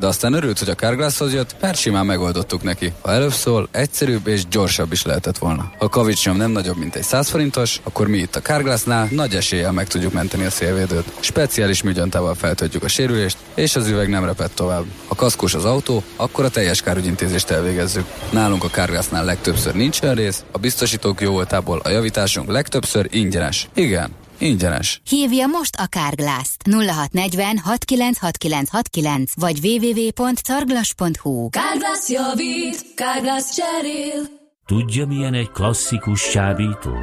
[0.00, 2.92] De aztán örült, hogy a Carglasshoz jött, mert simán megoldottuk neki.
[3.00, 5.72] Ha előbb szól, egyszerűbb és gyorsabb is lehetett volna.
[5.78, 9.34] Ha a kavicsnyom nem nagyobb, mint egy 100 forintos, akkor mi itt a Carglassnál nagy
[9.34, 11.12] eséllyel meg tudjuk menteni a szélvédőt.
[11.20, 14.84] Speciális műgyantával feltöltjük a sérülést, és az üveg nem repett tovább.
[15.08, 18.04] Ha kaszkos az autó, akkor a teljes kárügyintézést elvégezzük.
[18.30, 23.68] Nálunk a Carglassnál legtöbbször nincs olyan rész, a biztosítók jó voltából a javításunk legtöbbször ingyenes.
[23.74, 24.10] Igen,
[24.40, 25.00] Ingyenes.
[25.08, 34.38] Hívja most a Kárglászt 0640 696969 vagy www.carglass.hu Kárglász javít, Kárglász cserél.
[34.66, 36.94] Tudja milyen egy klasszikus csábító?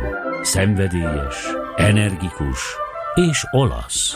[0.42, 1.36] Szenvedélyes,
[1.76, 2.60] energikus
[3.16, 4.16] és olasz.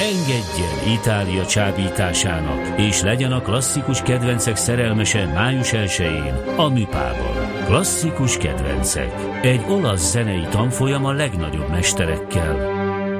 [0.00, 7.64] Engedjen Itália csábításának, és legyen a klasszikus kedvencek szerelmese május 1-én a Műpában.
[7.64, 9.14] Klasszikus kedvencek.
[9.42, 12.78] Egy olasz zenei tanfolyam a legnagyobb mesterekkel.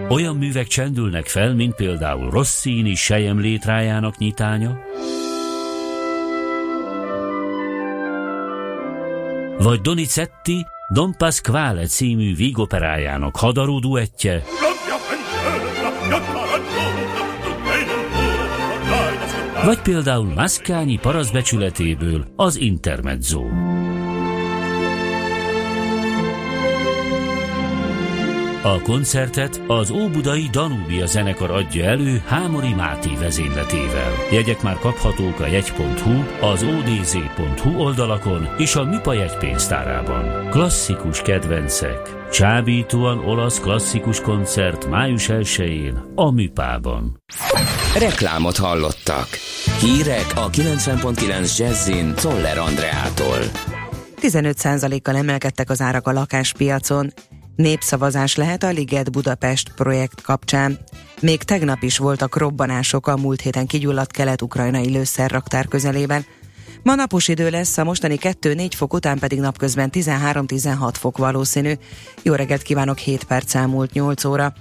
[0.08, 4.78] Olyan művek csendülnek fel, mint például Rossini sejem létrájának nyitánya,
[9.58, 14.42] vagy Donizetti Don Pasquale című vígoperájának hadarú duettje,
[19.64, 23.42] vagy például Maszkányi paraszbecsületéből az Intermezzo.
[28.62, 34.12] A koncertet az Óbudai Danúbia zenekar adja elő Hámori Máté vezényletével.
[34.32, 40.50] Jegyek már kaphatók a jegy.hu, az odz.hu oldalakon és a Mipa jegypénztárában.
[40.50, 42.28] Klasszikus kedvencek.
[42.32, 47.22] Csábítóan olasz klasszikus koncert május 1-én a Műpában.
[47.98, 49.28] Reklámot hallottak.
[49.80, 53.38] Hírek a 90.9 Jazzin Toller Andreától.
[54.22, 57.12] 15%-kal emelkedtek az árak a lakáspiacon,
[57.60, 60.78] Népszavazás lehet a Liget Budapest projekt kapcsán.
[61.20, 66.24] Még tegnap is voltak robbanások a múlt héten kigyulladt kelet-ukrajnai lőszerraktár közelében.
[66.82, 71.72] Ma napos idő lesz, a mostani 2-4 fok után pedig napközben 13-16 fok valószínű.
[72.22, 74.52] Jó reggelt kívánok, 7 perc elmúlt 8 óra.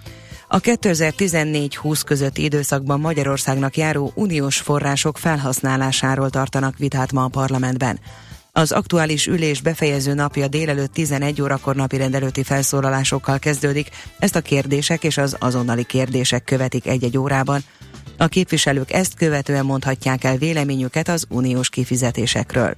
[0.47, 7.99] A 2014-20 közötti időszakban Magyarországnak járó uniós források felhasználásáról tartanak vitát ma a parlamentben.
[8.59, 15.03] Az aktuális ülés befejező napja délelőtt 11 órakor napi rendelőti felszólalásokkal kezdődik, ezt a kérdések
[15.03, 17.61] és az azonnali kérdések követik egy-egy órában.
[18.17, 22.75] A képviselők ezt követően mondhatják el véleményüket az uniós kifizetésekről.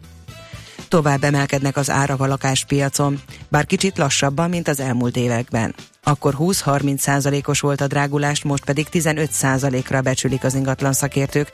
[0.87, 5.75] Tovább emelkednek az árak a lakáspiacon, bár kicsit lassabban, mint az elmúlt években.
[6.03, 11.51] Akkor 20-30 százalékos volt a drágulás, most pedig 15 százalékra becsülik az ingatlan szakértők.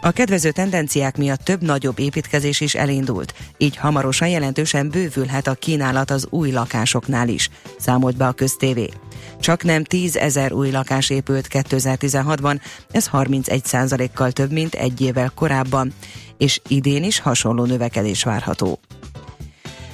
[0.00, 6.10] A kedvező tendenciák miatt több nagyobb építkezés is elindult, így hamarosan jelentősen bővülhet a kínálat
[6.10, 8.88] az új lakásoknál is, számolt be a köztévé.
[9.40, 12.60] Csak nem 10 ezer új lakás épült 2016-ban,
[12.90, 15.92] ez 31 kal több, mint egy évvel korábban,
[16.36, 18.78] és idén is hasonló növekedés várható.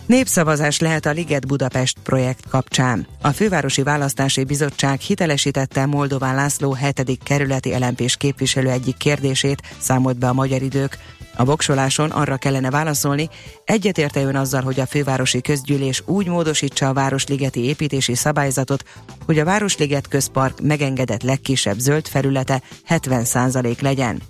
[0.07, 3.07] Népszavazás lehet a Liget Budapest projekt kapcsán.
[3.21, 7.19] A Fővárosi Választási Bizottság hitelesítette Moldován László 7.
[7.23, 10.99] kerületi elempés képviselő egyik kérdését, számolt be a magyar idők.
[11.37, 13.29] A voksoláson arra kellene válaszolni,
[13.65, 18.85] egyetérte ön azzal, hogy a fővárosi közgyűlés úgy módosítsa a Városligeti építési szabályzatot,
[19.27, 24.23] hogy a Városliget közpark megengedett legkisebb zöld felülete 70% legyen.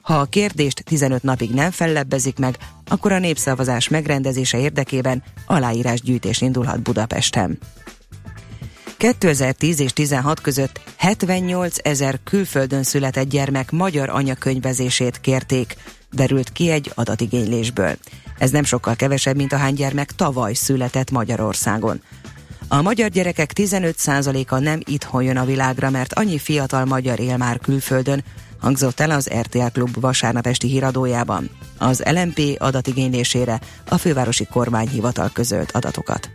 [0.00, 2.56] Ha a kérdést 15 napig nem fellebbezik meg,
[2.90, 7.58] akkor a népszavazás megrendezése érdekében aláírásgyűjtés indulhat Budapesten.
[8.96, 15.76] 2010 és 16 között 78 ezer külföldön született gyermek magyar anyakönyvezését kérték,
[16.12, 17.96] derült ki egy adatigénylésből.
[18.38, 22.02] Ez nem sokkal kevesebb, mint ahány gyermek tavaly született Magyarországon.
[22.68, 27.58] A magyar gyerekek 15%-a nem itthon jön a világra, mert annyi fiatal magyar él már
[27.58, 28.24] külföldön,
[28.60, 31.50] hangzott el az RTL Klub vasárnap esti híradójában.
[31.78, 36.30] Az LMP adatigénylésére a fővárosi kormányhivatal közölt adatokat.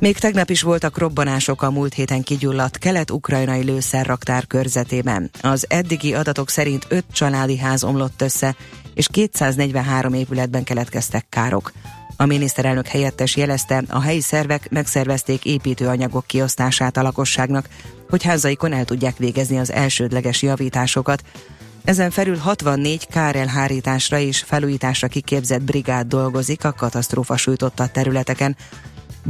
[0.00, 5.30] Még tegnap is voltak robbanások a múlt héten kigyulladt kelet-ukrajnai lőszerraktár körzetében.
[5.42, 8.56] Az eddigi adatok szerint öt családi ház omlott össze,
[8.94, 11.72] és 243 épületben keletkeztek károk.
[12.20, 17.68] A miniszterelnök helyettes jelezte, a helyi szervek megszervezték építőanyagok kiosztását a lakosságnak,
[18.08, 21.22] hogy házaikon el tudják végezni az elsődleges javításokat.
[21.84, 28.56] Ezen felül 64 kárelhárításra és felújításra kiképzett brigád dolgozik a katasztrófa sújtotta területeken.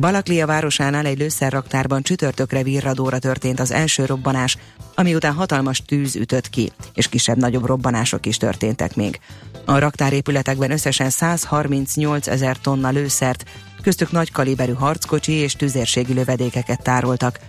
[0.00, 4.56] Balaklia városánál egy lőszerraktárban csütörtökre virradóra történt az első robbanás,
[4.94, 9.20] ami után hatalmas tűz ütött ki, és kisebb-nagyobb robbanások is történtek még.
[9.64, 13.44] A raktárépületekben összesen 138 ezer tonna lőszert,
[13.82, 17.40] köztük nagy kaliberű harckocsi és tüzérségi lövedékeket tároltak.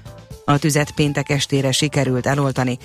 [0.46, 2.78] A tüzet péntek estére sikerült eloltani,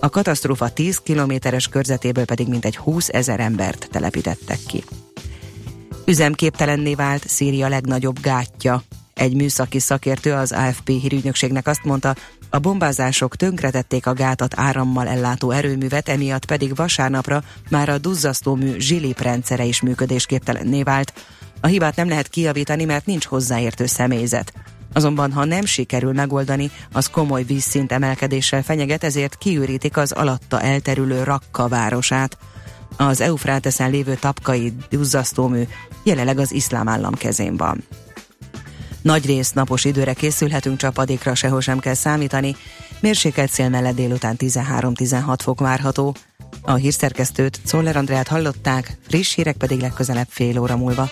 [0.00, 4.84] a katasztrófa 10 kilométeres körzetéből pedig mintegy 20 ezer embert telepítettek ki.
[6.06, 8.82] Üzemképtelenné vált Szíria legnagyobb gátja.
[9.14, 12.14] Egy műszaki szakértő az AFP hírügynökségnek azt mondta,
[12.50, 19.20] a bombázások tönkretették a gátat árammal ellátó erőművet, emiatt pedig vasárnapra már a duzzasztómű zsilip
[19.20, 21.12] rendszere is működésképtelenné vált.
[21.60, 24.52] A hibát nem lehet kijavítani, mert nincs hozzáértő személyzet.
[24.92, 31.22] Azonban, ha nem sikerül megoldani, az komoly vízszint emelkedéssel fenyeget, ezért kiürítik az alatta elterülő
[31.22, 32.38] Rakka városát.
[32.96, 35.62] Az Eufráteszen lévő tapkai duzzasztómű
[36.02, 37.84] jelenleg az iszlám állam kezén van.
[39.02, 42.56] Nagy rész napos időre készülhetünk, csapadékra sehol sem kell számítani.
[43.00, 46.14] Mérsékelt szél mellett délután 13-16 fok várható.
[46.62, 51.10] A hírszerkesztőt Czoller Andrát hallották, friss hírek pedig legközelebb fél óra múlva.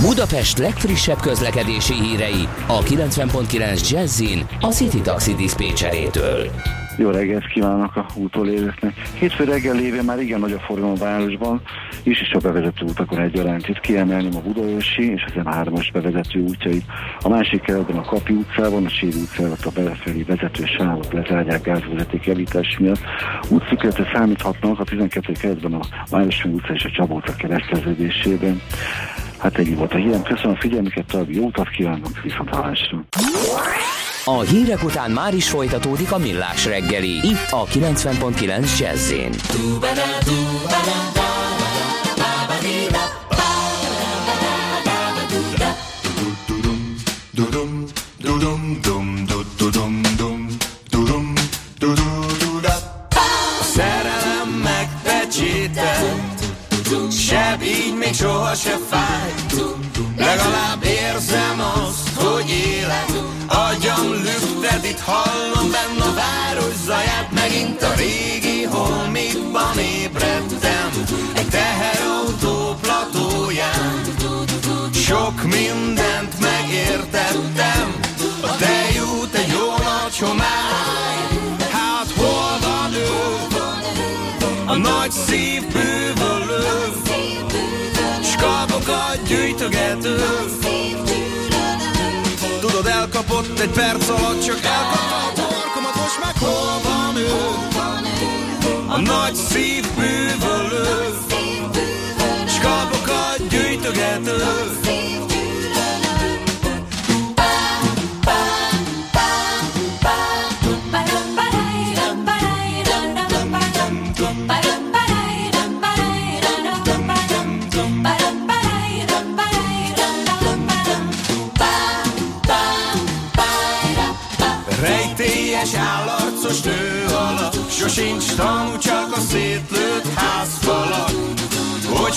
[0.00, 6.50] Budapest legfrissebb közlekedési hírei a 90.9 Jazzin a City Taxi Dispécsejétől.
[6.96, 8.94] Jó reggelt kívánok a útolérőknek.
[9.18, 11.60] Hétfő reggel lévén már igen nagy a forgalom a városban,
[12.02, 13.68] és is a bevezető utakon egyaránt.
[13.68, 16.84] Itt kiemelném a Budaörsi és az M3-as bevezető útjait.
[17.20, 22.24] A másik kerületben a Kapi utcában, a Séri utcában a befelé vezető sávot lezárják gázvezeték
[22.24, 23.00] javítás miatt.
[23.48, 25.32] Útszükletre számíthatnak a 12.
[25.32, 25.80] kerületben a
[26.10, 28.60] Városmi utca és a Csaba utca kereszteződésében.
[29.38, 30.22] Hát ennyi volt a hírem.
[30.22, 33.04] Köszönöm a figyelmüket, további jó utat kívánok, viszont hallásra.
[34.24, 39.12] A hírek után már is folytatódik a millás reggeli, itt a 90.9 jazz
[53.74, 56.32] Szerelem megpecsételt
[57.62, 59.32] így még soha se fáj
[60.16, 63.11] Legalább érzem azt, hogy élek
[65.04, 70.90] hallom benne a város zaját Megint a régi holmikban ébredtem
[71.34, 74.02] Egy teherautó platóján
[74.92, 78.00] Sok mindent megértettem.
[78.40, 81.16] A tejút egy jó nagy homály.
[81.70, 83.10] Hát hol van ő?
[84.66, 86.92] A nagy szív bűvölő
[88.22, 90.16] S kabokat gyűjtögető
[93.42, 97.30] elkapott egy perc alatt Csak elkapta a torkomat Most meg hol van ő?
[98.88, 99.86] A nagy szív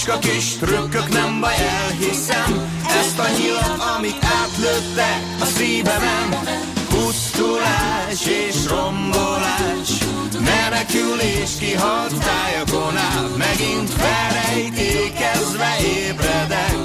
[0.05, 2.69] Bocska kis trükkök, nem baj, elhiszem.
[2.99, 6.29] Ezt a nyilat, amit átlőttek a szívemen.
[6.89, 9.89] Pusztulás és rombolás
[10.39, 16.75] Menekülés kihalt tájakon át Megint felejtékezve ébredek.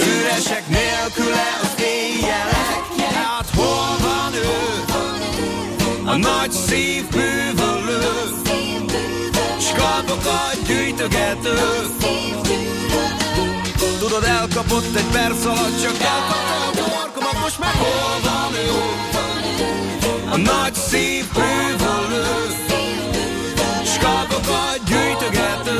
[0.00, 2.82] Üresek nélküle az éjjelek.
[3.14, 4.48] Hát hol van ő?
[6.04, 7.10] A nagy szív
[9.72, 11.58] bűvölő S kalpokat gyűjtögető.
[13.98, 18.68] Tudod, elkapott egy perc alatt Csak elkapta a torkomat Most meg hol van ő?
[20.30, 22.24] A nagy szív bűvölő
[23.84, 25.78] S kalpokat gyűjtögető.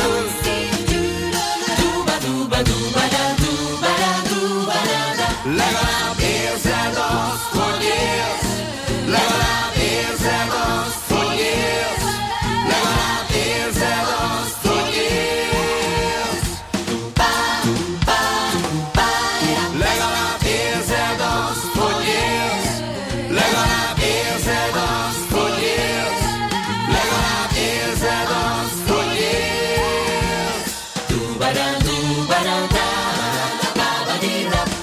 [5.45, 6.00] Legalább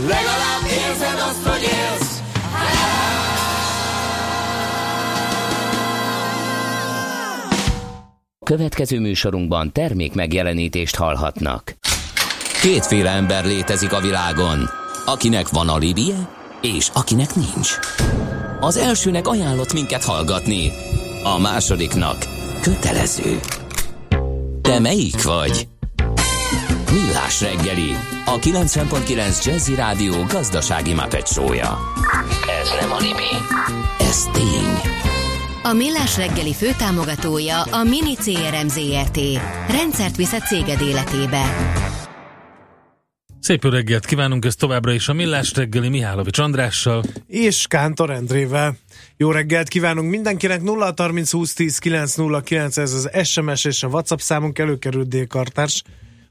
[0.07, 2.21] Legalább érzed azt, hogy élsz
[8.45, 11.75] Következő műsorunkban termék megjelenítést hallhatnak.
[12.61, 14.69] Kétféle ember létezik a világon,
[15.05, 16.29] akinek van alibije,
[16.61, 17.77] és akinek nincs.
[18.59, 20.71] Az elsőnek ajánlott minket hallgatni,
[21.23, 22.17] a másodiknak
[22.61, 23.39] kötelező.
[24.61, 25.67] Te melyik vagy?
[26.91, 27.91] Millás reggeli,
[28.25, 31.77] a 90.9 Jazzy Rádió gazdasági mapetsója.
[32.61, 33.33] Ez nem animi,
[33.99, 34.93] ez tény.
[35.63, 39.19] A Millás reggeli főtámogatója a Mini CRM Zrt.
[39.69, 41.43] Rendszert visz a céged életébe.
[43.39, 47.03] Szép jó reggelt kívánunk, ez továbbra is a Millás reggeli Mihálovics Andrással.
[47.27, 48.77] És Kántor Endrével.
[49.17, 54.19] Jó reggelt kívánunk mindenkinek, 0 30 20 10 909, ez az SMS és a WhatsApp
[54.19, 55.83] számunk előkerült D-kartárs,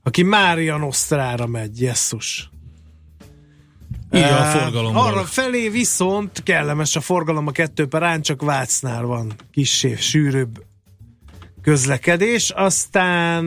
[0.07, 2.51] aki Mária Nosztrára megy, jesszus.
[4.13, 5.03] Írja a forgalomból.
[5.03, 10.65] Arra felé viszont kellemes a forgalom a kettő perán, csak Vácnál van kissé sűrűbb
[11.63, 12.51] közlekedés.
[12.51, 13.45] Aztán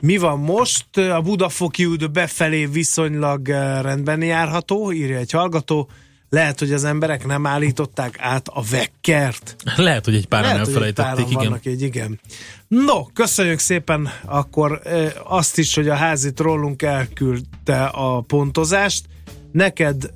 [0.00, 0.96] mi van most?
[0.96, 3.46] A Budafoki út befelé viszonylag
[3.82, 5.90] rendben járható, írja egy hallgató.
[6.30, 9.56] Lehet, hogy az emberek nem állították át a vekkert.
[9.76, 11.50] Lehet, hogy egy páran Lehet, hogy egy elfelejtették, páran igen.
[11.50, 12.20] vannak egy, igen.
[12.68, 14.80] No, köszönjük szépen akkor
[15.24, 19.06] azt is, hogy a házi trollunk elküldte a pontozást.
[19.52, 20.10] Neked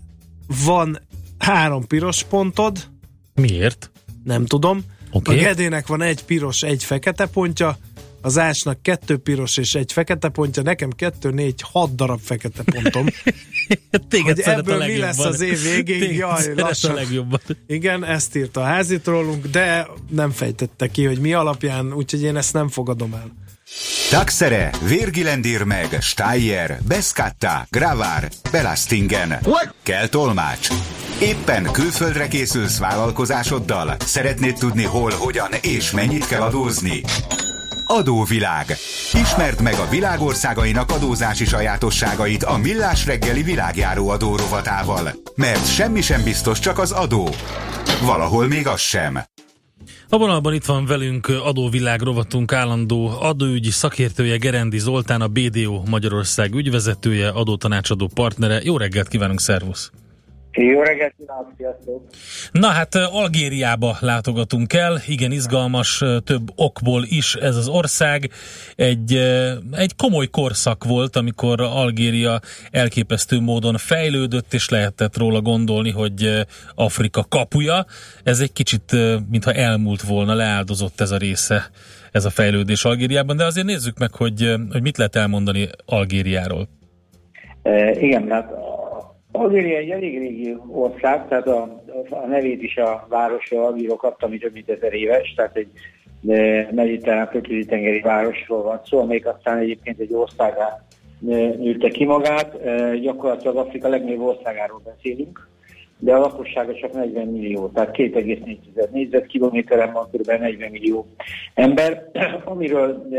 [0.64, 1.00] van
[1.38, 2.88] három piros pontod,
[3.34, 3.90] Miért?
[4.24, 4.84] nem tudom.
[5.10, 5.38] Oké.
[5.38, 7.76] A Gedének van egy piros, egy fekete pontja,
[8.22, 13.06] az Ásnak kettő piros és egy fekete pontja, nekem kettő, négy, hat darab fekete pontom.
[14.08, 16.00] Téged Hogy ebből a mi lesz az év végéig?
[16.00, 16.90] Téged Jaj, lassan.
[16.90, 17.40] a legjobban.
[17.66, 22.36] Igen, ezt írta a házi trollunk, de nem fejtette ki, hogy mi alapján, úgyhogy én
[22.36, 23.40] ezt nem fogadom el.
[24.10, 29.38] Taxere, Virgilendir meg, Steyer, Beskatta, Gravár, Belastingen.
[29.82, 30.68] Kell tolmács.
[31.20, 33.96] Éppen külföldre készülsz vállalkozásoddal?
[33.98, 37.02] Szeretnéd tudni hol, hogyan és mennyit kell adózni?
[37.92, 38.66] Adóvilág.
[39.12, 45.12] Ismerd meg a világországainak adózási sajátosságait a Millás reggeli világjáró adó rovatával.
[45.34, 47.28] Mert semmi sem biztos, csak az adó.
[48.02, 49.22] Valahol még az sem.
[50.08, 56.54] A vonalban itt van velünk adóvilág rovatunk állandó adóügyi szakértője Gerendi Zoltán, a BDO Magyarország
[56.54, 58.60] ügyvezetője, adótanácsadó partnere.
[58.62, 59.90] Jó reggelt kívánunk, szervusz!
[60.52, 61.14] Jó reggelt
[61.56, 62.06] sziasztok!
[62.52, 68.30] Na hát Algériába látogatunk el, igen izgalmas, több okból is ez az ország.
[68.76, 69.14] Egy,
[69.72, 72.40] egy komoly korszak volt, amikor Algéria
[72.70, 77.84] elképesztő módon fejlődött, és lehetett róla gondolni, hogy Afrika kapuja.
[78.24, 78.96] Ez egy kicsit,
[79.30, 81.70] mintha elmúlt volna, leáldozott ez a része,
[82.10, 86.68] ez a fejlődés Algériában, de azért nézzük meg, hogy, hogy mit lehet elmondani Algériáról.
[87.62, 88.46] E, igen, mert
[89.32, 94.38] Algéria egy elég régi ország, tehát a, a nevét is a városról Algíról kapta, ami
[94.38, 95.70] több mint ezer éves, tehát egy
[96.70, 100.84] mediterrán földközi tengeri városról van szó, amelyik aztán egyébként egy országá
[101.18, 102.54] nőtte ki magát.
[102.54, 105.48] E, gyakorlatilag Afrika legnagyobb országáról beszélünk,
[105.98, 110.26] de a lakossága csak 40 millió, tehát 2,4 négyzetkilométeren van kb.
[110.26, 111.06] 40 millió
[111.54, 112.10] ember,
[112.44, 113.18] amiről e,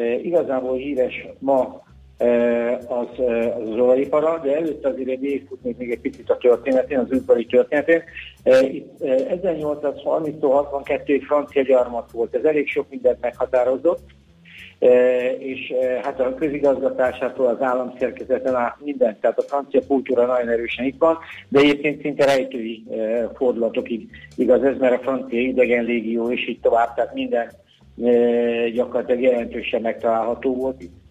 [0.00, 1.84] e, igazából híres ma
[2.88, 3.06] az,
[3.60, 8.02] az, olajipara, de előtte azért végigfutnék még egy picit a történetén, az ipari történetén.
[8.70, 14.00] Itt 1830 62 francia gyarmat volt, ez elég sok mindent meghatározott,
[15.38, 20.98] és hát a közigazgatásától az államszerkezeten át mindent, tehát a francia kultúra nagyon erősen itt
[20.98, 21.18] van,
[21.48, 22.84] de egyébként szinte rejtői
[23.34, 23.86] fordulatok
[24.36, 27.52] igaz ez, mert a francia idegen légió és így tovább, tehát minden
[28.72, 31.04] gyakorlatilag jelentősen megtalálható volt itt.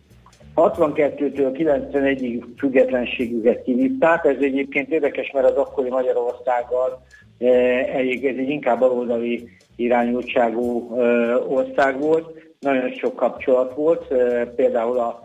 [0.56, 4.26] 62-től 91-ig függetlenségüket kivívták.
[4.26, 7.04] Ez egyébként érdekes, mert az akkori Magyarországgal
[7.94, 10.98] elég, ez egy inkább baloldali irányultságú
[11.48, 12.44] ország volt.
[12.60, 14.14] Nagyon sok kapcsolat volt,
[14.56, 15.24] például a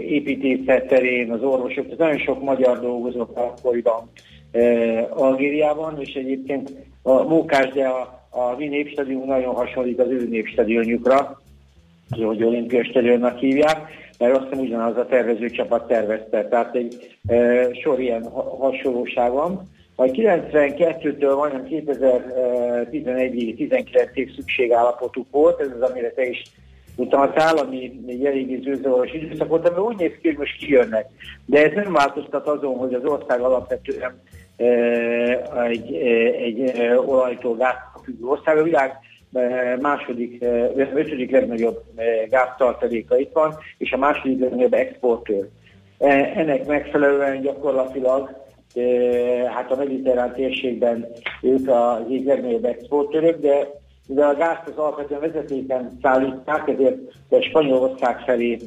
[0.00, 4.10] építészet terén, az orvosok, tehát nagyon sok magyar dolgozott akkoriban
[5.10, 11.40] Algériában, és egyébként a Mókás, de a, a mi népstadion nagyon hasonlít az ő népstadionjukra,
[12.10, 17.68] hogy olimpia stadionnak hívják, mert azt hiszem ugyanaz a tervező csapat tervezte, tehát egy e,
[17.74, 19.62] sor ilyen ha- hasonlóság van.
[19.96, 26.42] Majd 92-től majdnem 2011-ig, 19-ig szükségállapotuk volt, ez az, amire te is
[26.96, 31.06] utaltál, ami egy eléggé zűrzavaros időszak volt, ami úgy néz ki, hogy most kijönnek.
[31.46, 34.22] De ez nem változtat azon, hogy az ország alapvetően
[34.56, 34.66] e,
[35.68, 35.94] egy,
[36.42, 38.58] egy e, olajtól gáztól függő ország.
[38.58, 38.98] A világ
[39.80, 40.42] második,
[40.94, 41.82] ötödik legnagyobb
[42.28, 45.48] gáztartaléka itt van, és a második legnagyobb exportőr.
[46.34, 48.44] Ennek megfelelően gyakorlatilag
[49.54, 51.06] hát a mediterrán térségben
[51.42, 56.98] ők az egyik legnagyobb exportőrök, de de a gázt az alapvetően vezetéken szállítják, ezért
[57.28, 58.58] a Spanyolország felé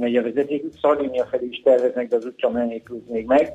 [0.00, 3.52] megy a vezeték, Szardénia felé is terveznek, de az útja mennékült még meg,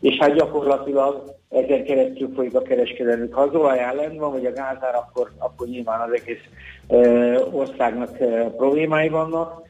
[0.00, 3.34] és hát gyakorlatilag ezen keresztül folyik a kereskedelmük.
[3.34, 3.78] Ha az olaj
[4.16, 6.42] van, vagy a gázár, akkor, akkor nyilván az egész
[6.88, 6.98] e,
[7.52, 9.66] országnak e, problémái vannak.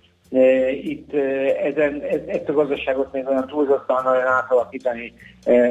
[0.82, 1.14] Itt
[1.62, 5.12] ezen, ez, ezt a gazdaságot még olyan túlzottan nagyon átalakítani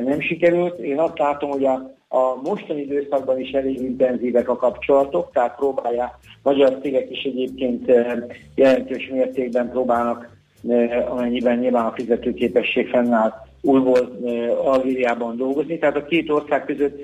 [0.06, 0.80] nem sikerült.
[0.80, 6.14] Én azt látom, hogy a a mostani időszakban is elég intenzívek a kapcsolatok, tehát próbálják,
[6.44, 8.24] magyar cégek is egyébként eh,
[8.56, 10.38] jelentős mértékben próbálnak,
[10.68, 15.78] eh, amennyiben nyilván a fizetőképesség fennáll, újból eh, Algériában dolgozni.
[15.78, 17.00] Tehát a két ország között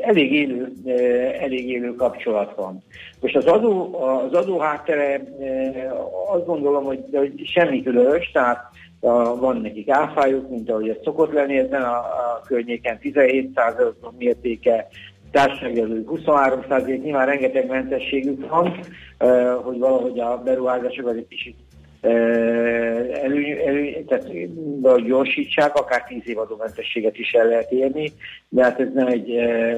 [0.00, 0.72] elég élő,
[1.40, 2.82] elég élő kapcsolat van.
[3.20, 5.22] Most az adó, az adó háttere
[6.32, 8.58] azt gondolom, hogy, hogy semmi különös, tehát
[9.00, 14.88] a, van nekik áfájuk, mint ahogy ez szokott lenni ezen a, a környéken, 17% mértéke,
[15.30, 16.60] társadalmi 23
[17.02, 18.80] nyilván rengeteg mentességük van,
[19.62, 21.56] hogy valahogy a beruházásokat egy kicsit
[22.00, 24.26] elő, elő, tehát
[25.06, 28.12] gyorsítsák, akár 10 év adómentességet is el lehet érni,
[28.48, 29.28] de hát ez nem egy,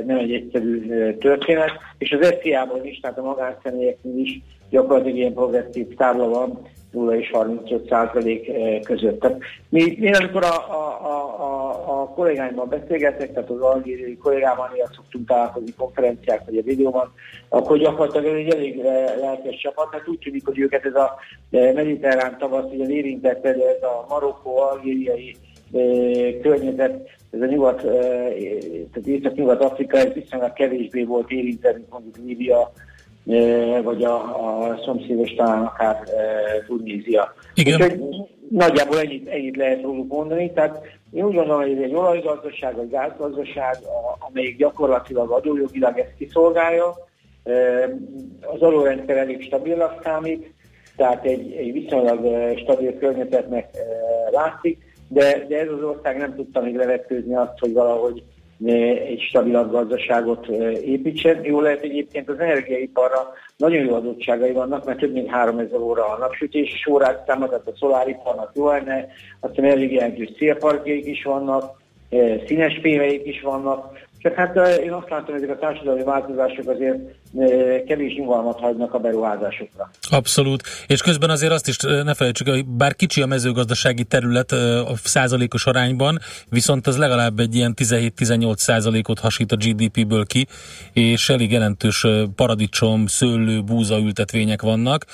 [0.06, 0.86] nem egy egyszerű
[1.18, 6.60] történet, és az SZIA-ban is, tehát a magánszemélyeknél is gyakorlatilag ilyen progresszív tábla van,
[6.92, 9.20] 0 és 35 százalék között.
[9.20, 14.88] Tehát mi, mi amikor a, a, a, a kollégáimmal beszélgetek, tehát az algériai kollégámmal néha
[14.94, 17.12] szoktunk találkozni konferenciák vagy a videóban,
[17.48, 18.82] akkor gyakorlatilag ez egy elég
[19.20, 21.18] lelkes csapat, hát úgy tűnik, hogy őket ez a
[21.50, 25.36] mediterrán tavasz, ugye érintette, de ez a marokkó, algériai
[26.42, 32.72] környezet, ez a nyugat, tehát észak-nyugat-afrika, ez viszonylag kevésbé volt érintve, mint mondjuk Líbia,
[33.82, 34.14] vagy a,
[34.70, 36.02] a szomszédos talán akár
[36.66, 37.34] Tunézia.
[37.54, 37.74] Igen.
[37.74, 38.00] Úgyhogy
[38.48, 40.52] nagyjából ennyit, ennyit lehet róluk mondani.
[40.52, 40.80] Tehát
[41.12, 43.76] én úgy gondolom, hogy ez egy olajgazdaság, vagy gázgazdaság,
[44.28, 46.94] amelyik gyakorlatilag adójogilag ezt kiszolgálja.
[48.40, 50.52] Az adórendszer elég stabilnak számít,
[50.96, 52.20] tehát egy, egy viszonylag
[52.58, 53.70] stabil környezetnek
[54.30, 58.22] látszik, de, de ez az ország nem tudta még levetkőzni azt, hogy valahogy
[58.66, 60.46] egy stabilabb gazdaságot
[60.84, 61.44] építsen.
[61.44, 66.18] Jó lehet egyébként az energiaiparra nagyon jó adottságai vannak, mert több mint 3000 óra a
[66.18, 69.06] napsütési órát tehát a szoláriparnak jó lenne,
[69.40, 71.80] aztán elég jelentős célparkjaik is vannak,
[72.46, 76.98] színes fémeik is vannak, csak hát én azt látom, hogy ezek a társadalmi változások azért
[77.86, 79.90] kevés nyugalmat hagynak a beruházásokra.
[80.10, 80.62] Abszolút.
[80.86, 85.66] És közben azért azt is ne felejtsük, hogy bár kicsi a mezőgazdasági terület a százalékos
[85.66, 86.18] arányban,
[86.48, 90.46] viszont az legalább egy ilyen 17-18 százalékot hasít a GDP-ből ki,
[90.92, 95.04] és elég jelentős paradicsom, szőlő, búza ültetvények vannak.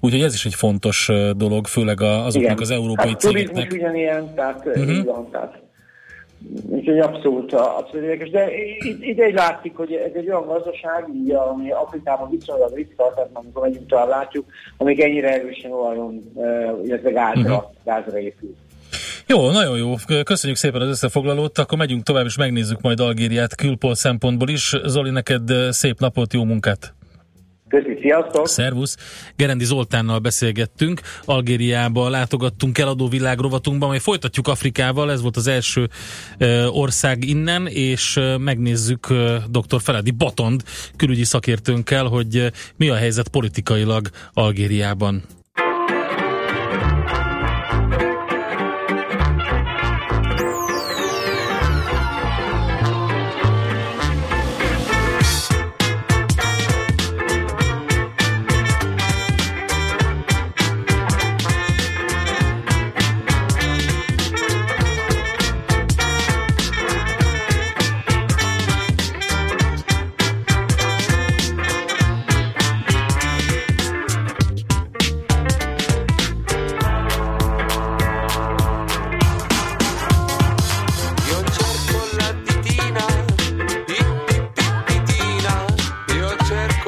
[0.00, 2.56] Úgyhogy ez is egy fontos dolog, főleg azoknak Igen.
[2.58, 3.52] az európai hát, cégeknek.
[3.52, 5.04] Turizmus ugyanilyen, tehát uh-huh.
[5.04, 5.64] van, tehát
[6.68, 8.30] Úgyhogy abszolút, abszolút érdekes.
[8.30, 8.48] De
[9.00, 11.04] ide egy látszik, hogy ez egy olyan gazdaság,
[11.52, 14.44] ami Afrikában viszonylag ritka, tehát amikor megyünk tovább látjuk,
[14.76, 16.32] amíg ennyire erősen olajon,
[16.84, 17.72] illetve gázra, uh-huh.
[17.84, 18.54] gázra épül.
[19.26, 19.94] Jó, nagyon jó.
[20.24, 21.58] Köszönjük szépen az összefoglalót.
[21.58, 24.74] Akkor megyünk tovább, és megnézzük majd Algériát külpol szempontból is.
[24.84, 26.94] Zoli, neked szép napot, jó munkát!
[27.68, 28.48] Köszi, sziasztok!
[28.48, 28.96] Szervusz!
[29.36, 35.88] Gerendi Zoltánnal beszélgettünk, Algériába látogattunk el adóvilág rovatunkban, majd folytatjuk Afrikával, ez volt az első
[36.38, 39.80] e, ország innen, és e, megnézzük e, dr.
[39.80, 40.62] Feledi Batond
[40.96, 45.22] külügyi szakértőnkkel, hogy e, mi a helyzet politikailag Algériában.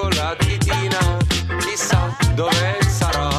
[0.09, 0.99] con la titina,
[1.61, 3.38] chissà dove sarà.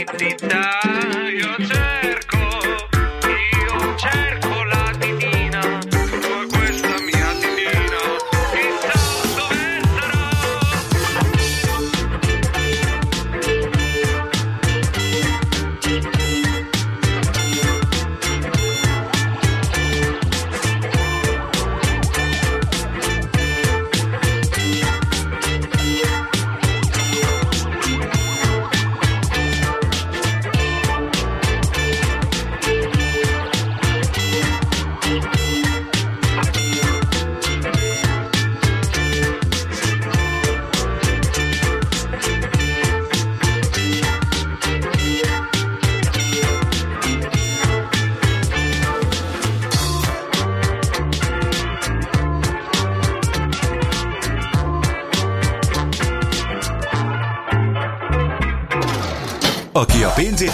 [0.00, 0.49] Beep, beep.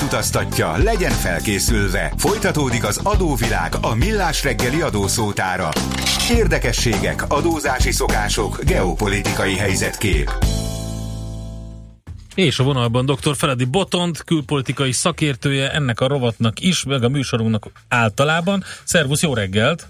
[0.07, 2.13] Utaztatja, legyen felkészülve.
[2.17, 5.69] Folytatódik az adóvilág a millás reggeli adószótára.
[6.31, 10.31] Érdekességek, adózási szokások, geopolitikai helyzetkép.
[12.35, 13.37] És a vonalban dr.
[13.37, 18.65] Feledi Botond, külpolitikai szakértője ennek a rovatnak is, meg a műsorunknak általában.
[18.85, 19.87] Szervusz, jó reggelt!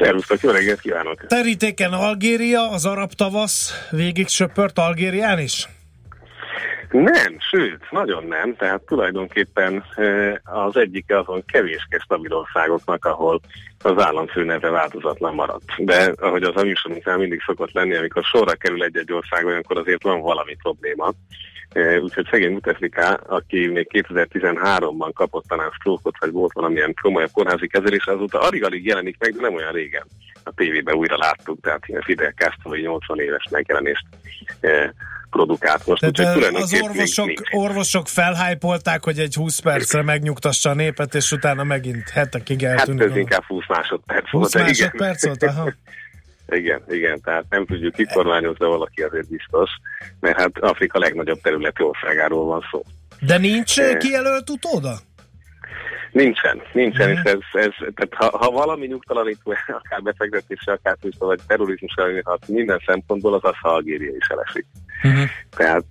[0.00, 1.26] Szervusztok, jó reggelt kívánok!
[1.26, 5.68] Terítéken Algéria, az arab tavasz végig söpört Algérián is?
[6.90, 8.56] Nem, sőt, nagyon nem.
[8.56, 9.84] Tehát tulajdonképpen
[10.44, 13.40] az egyik azon kevéske stabil országoknak, ahol
[13.82, 15.84] az államfő neve változatlan maradt.
[15.84, 20.20] De ahogy az amisonuknál mindig szokott lenni, amikor sorra kerül egy-egy ország, olyankor azért van
[20.20, 21.12] valami probléma.
[22.02, 28.06] Úgyhogy szegény Muteflika, aki még 2013-ban kapott talán sztrókot, vagy volt valamilyen komolyabb kórházi kezelés,
[28.06, 30.06] azóta alig-alig jelenik meg, de nem olyan régen.
[30.44, 34.06] A tévében újra láttuk, tehát ilyen Fidel Castro 80 éves megjelenést
[35.30, 36.04] produkált most.
[36.04, 37.40] úgyhogy Tehát az tulajdonképpen még orvosok, nincs.
[37.50, 43.02] orvosok felhájpolták, hogy egy 20 percre megnyugtassa a népet, és utána megint hetekig Hát eltűnik.
[43.02, 44.52] ez inkább 20 másodperc 20 volt.
[44.52, 44.70] de igen.
[44.70, 45.72] másodperc volt, aha.
[46.48, 49.70] Igen, igen, tehát nem tudjuk kikormányozni, valaki azért biztos,
[50.20, 52.82] mert hát Afrika legnagyobb területi országáról van szó.
[53.20, 53.96] De nincs eh.
[53.96, 54.98] kijelölt utóda?
[56.12, 61.40] Nincsen, nincsen, és ez, ez tehát ha, ha valami nyugtalanító, akár befektetésre, akár tűzbe, vagy
[61.46, 64.66] terrorizmus elleni harc minden szempontból, az az, ha Algéria is elesik.
[65.02, 65.22] Mhm.
[65.56, 65.84] Tehát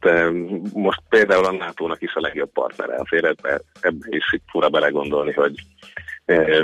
[0.73, 5.33] most például a NATO-nak is a legjobb partnere, azért ebbe, ebbe is itt fura belegondolni,
[5.33, 5.53] hogy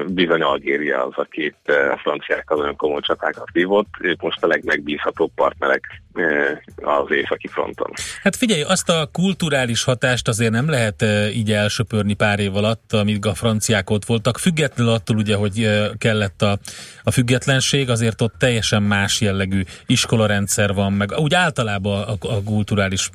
[0.08, 5.32] bizony Algéria az, akit eh, a franciákkal olyan komoly csatákat vívott, ők most a legmegbízhatóbb
[5.36, 7.92] partnerek eh, az északi fronton.
[8.24, 13.26] Hát figyelj, azt a kulturális hatást azért nem lehet így elsöpörni pár év alatt, amíg
[13.26, 14.38] a franciák ott voltak.
[14.38, 16.58] Függetlenül attól ugye, hogy kellett a,
[17.04, 23.10] a függetlenség, azért ott teljesen más jellegű iskolarendszer van, meg úgy általában a, a kulturális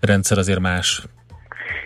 [0.00, 1.02] rendszer azért más.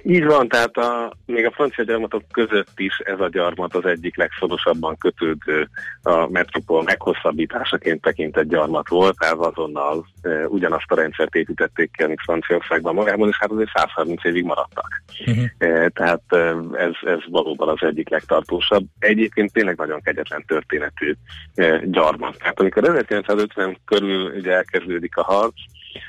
[0.02, 4.16] Így van, tehát a, még a francia gyarmatok között is ez a gyarmat az egyik
[4.16, 5.68] legszorosabban kötődő
[6.02, 12.20] a metropol meghosszabbításaként tekintett gyarmat volt, tehát azonnal e, ugyanazt a rendszert építették ki, amit
[12.24, 15.02] Franciaországban magában, és hát azért 130 évig maradtak.
[15.26, 15.44] Uh-huh.
[15.58, 18.84] E, tehát e, ez, ez valóban az egyik legtartósabb.
[18.98, 21.14] Egyébként tényleg nagyon kegyetlen történetű
[21.54, 22.38] e, gyarmat.
[22.38, 25.54] Tehát amikor 1950 körül ugye elkezdődik a harc,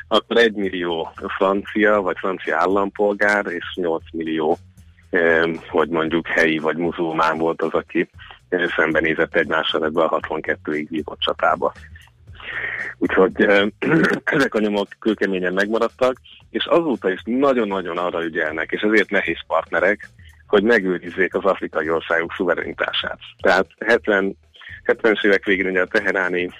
[0.07, 4.57] akkor egy millió francia vagy francia állampolgár és 8 millió,
[5.69, 8.09] hogy mondjuk helyi vagy muzulmán volt az, aki
[8.49, 11.73] eh, szembenézett egymással ebbe a 62-ig vívott csatába.
[12.97, 13.67] Úgyhogy eh,
[14.23, 16.17] ezek a nyomok kőkeményen megmaradtak,
[16.49, 20.09] és azóta is nagyon-nagyon arra ügyelnek, és ezért nehéz partnerek,
[20.47, 23.19] hogy megőrizzék az afrikai országok szuverenitását.
[23.41, 24.37] Tehát 70
[24.85, 26.51] 70-es évek végén ugye a teheráni eh,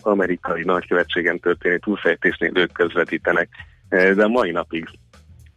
[0.00, 3.48] amerikai nagykövetségen történő túlfejtésnél ők közvetítenek,
[3.88, 4.88] eh, de a mai napig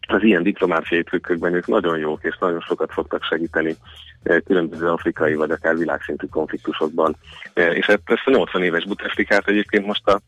[0.08, 3.76] az ilyen diplomáciai trükkökben ők nagyon jók, és nagyon sokat fogtak segíteni
[4.24, 7.16] eh, különböző afrikai vagy akár világszintű konfliktusokban.
[7.54, 10.22] És ezt, ezt a 80 éves Buteflikát egyébként most a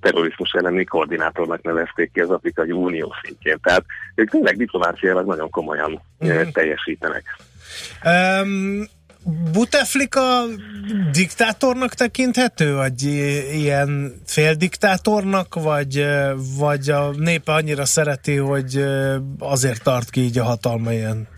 [0.00, 3.58] terrorizmus elleni koordinátornak nevezték ki az Afrikai Unió szintjén.
[3.62, 6.48] Tehát ők tényleg diplomáciailag nagyon komolyan Mhm.
[6.52, 7.36] teljesítenek.
[8.04, 8.84] Um,
[9.52, 10.44] Buteflika
[11.12, 13.02] diktátornak tekinthető, vagy
[13.52, 16.06] ilyen féldiktátornak, vagy,
[16.56, 18.84] vagy a népe annyira szereti, hogy
[19.38, 21.28] azért tart ki így a hatalma ilyen?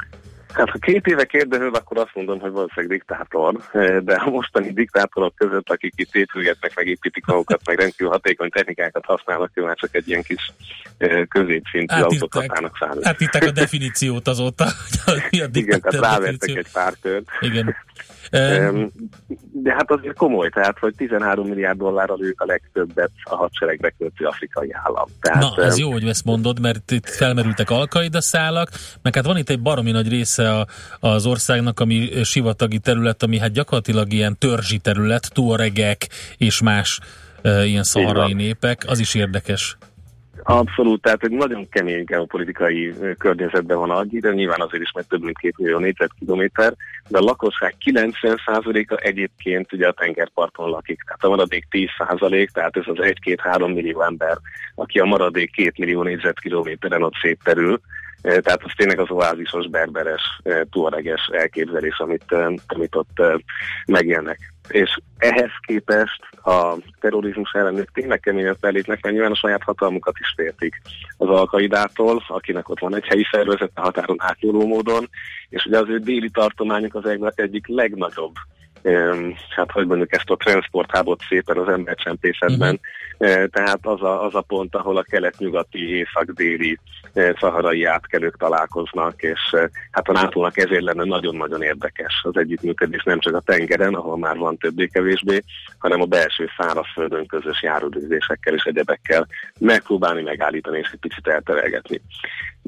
[0.58, 4.72] Hát ha két éve kérdezed, akkor azt mondom, hogy valószínűleg diktátor, eh, de a mostani
[4.72, 9.94] diktátorok között, akik itt épülgetnek, megépítik magukat, meg rendkívül hatékony technikákat használnak, ő már csak
[9.94, 10.52] egy ilyen kis
[10.98, 12.10] eh, középszintű Átírták.
[12.10, 13.06] autokratának számít.
[13.06, 14.66] Átírták a definíciót azóta,
[15.30, 17.28] mi a Igen, tehát rávertek egy pár kört.
[17.40, 17.76] Igen.
[19.52, 24.24] De hát azért komoly, tehát hogy 13 milliárd dollárral ők a legtöbbet a hadseregbe költő
[24.24, 25.06] afrikai állam.
[25.20, 28.70] Tehát, Na, ez jó, hogy ezt mondod, mert itt felmerültek alkaida szálak,
[29.02, 30.66] meg hát van itt egy baromi nagy része a,
[31.00, 37.00] az országnak, ami sivatagi terület, ami hát gyakorlatilag ilyen törzsi terület, tuaregek és más
[37.42, 39.76] e, ilyen szaharai népek, az is érdekes.
[40.50, 45.38] Abszolút, tehát egy nagyon kemény geopolitikai környezetben van Algíria, nyilván azért is, mert több mint
[45.38, 46.74] két millió négyzetkilométer,
[47.08, 51.02] de a lakosság 90%-a egyébként ugye a tengerparton lakik.
[51.04, 54.38] Tehát a maradék 10%, tehát ez az 1-2-3 millió ember,
[54.74, 57.80] aki a maradék 2 millió négyzetkilométeren ott szétterül,
[58.22, 62.34] tehát az tényleg az oázisos, berberes, tuareges elképzelés, amit,
[62.66, 63.22] amit ott
[63.86, 70.14] megélnek és ehhez képest a terrorizmus ellenők tényleg keményen fellépnek, mert nyilván a saját hatalmukat
[70.18, 70.82] is féltik
[71.16, 75.08] az alkaidától, akinek ott van egy helyi szervezet a határon átnyúló módon,
[75.48, 78.32] és ugye az ő déli tartományok az egyik legnagyobb
[79.48, 82.80] hát hogy mondjuk ezt a transporthábot szépen az embercsempészetben, uh-huh.
[83.50, 86.78] Tehát az a, az a pont, ahol a kelet-nyugati, észak-déli
[87.14, 89.40] szaharai átkelők találkoznak, és
[89.90, 94.36] hát a nato ezért lenne nagyon-nagyon érdekes az együttműködés nem csak a tengeren, ahol már
[94.36, 95.42] van többé-kevésbé,
[95.78, 99.26] hanem a belső szárazföldön közös járődőzésekkel és egyebekkel
[99.58, 102.00] megpróbálni megállítani és egy picit elterelgetni.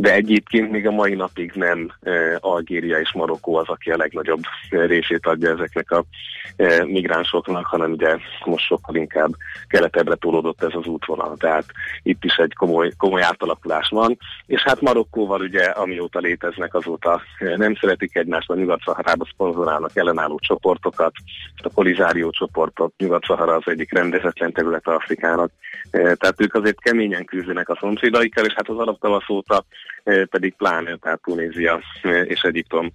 [0.00, 1.92] De egyébként még a mai napig nem
[2.38, 6.04] Algéria és Marokkó az, aki a legnagyobb részét adja ezeknek a
[6.84, 9.30] migránsoknak, hanem ugye most sokkal inkább
[9.68, 11.36] keletebbre tolódott ez az útvonal.
[11.36, 11.64] Tehát
[12.02, 17.22] itt is egy komoly, komoly átalakulás van, és hát Marokkóval ugye, amióta léteznek, azóta
[17.56, 21.12] nem szeretik egymást, a Nyugat-Szaharába szponzorálnak ellenálló csoportokat,
[21.62, 25.50] a Polizárió csoportot, Nyugat-Szahara az egyik rendezetlen terület Afrikának,
[25.90, 29.64] tehát ők azért keményen küzdenek a szomszédaikkel, és hát az arab tavasz óta
[30.05, 31.81] pedig pláne, tehát Tunézia
[32.24, 32.92] és Egyiptom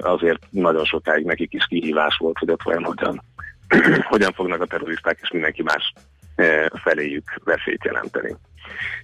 [0.00, 3.22] azért nagyon sokáig nekik is kihívás volt, hogy ott vajon hogyan,
[4.12, 5.92] hogyan fognak a terroristák és mindenki más
[6.82, 8.36] feléjük veszélyt jelenteni.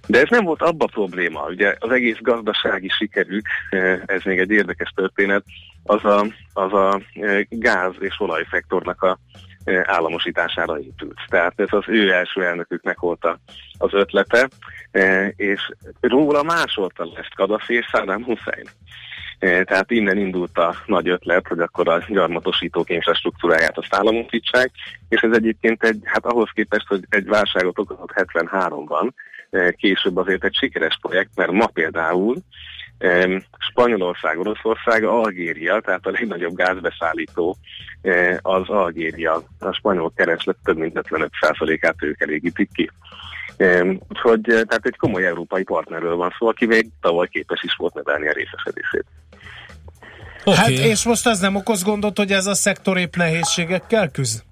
[0.07, 3.45] De ez nem volt abba probléma, ugye az egész gazdasági sikerük,
[4.05, 5.43] ez még egy érdekes történet,
[5.83, 7.01] az a, az a
[7.49, 9.19] gáz és olajfektornak a
[9.83, 11.19] államosítására épült.
[11.27, 13.27] Tehát ez az ő első elnöküknek volt
[13.77, 14.49] az ötlete,
[15.35, 18.69] és róla másolta lesz Kadafi és Saddam Hussein.
[19.39, 24.71] Tehát innen indult a nagy ötlet, hogy akkor a gyarmatosítók infrastruktúráját azt államosítsák,
[25.09, 29.09] és ez egyébként egy, hát ahhoz képest, hogy egy válságot okozott 73-ban,
[29.71, 32.35] később azért egy sikeres projekt, mert ma például
[33.69, 37.57] Spanyolország, Oroszország, Algéria, tehát a legnagyobb gázbeszállító
[38.41, 39.43] az Algéria.
[39.59, 42.91] A spanyol kereslet több mint 55%-át ők elégítik ki.
[44.09, 48.27] Úgyhogy tehát egy komoly európai partnerről van szó, aki még tavaly képes is volt növelni
[48.27, 49.05] a részesedését.
[50.43, 50.55] Okay.
[50.55, 54.43] Hát és most az nem okoz gondot, hogy ez a szektor épp nehézségekkel küzd?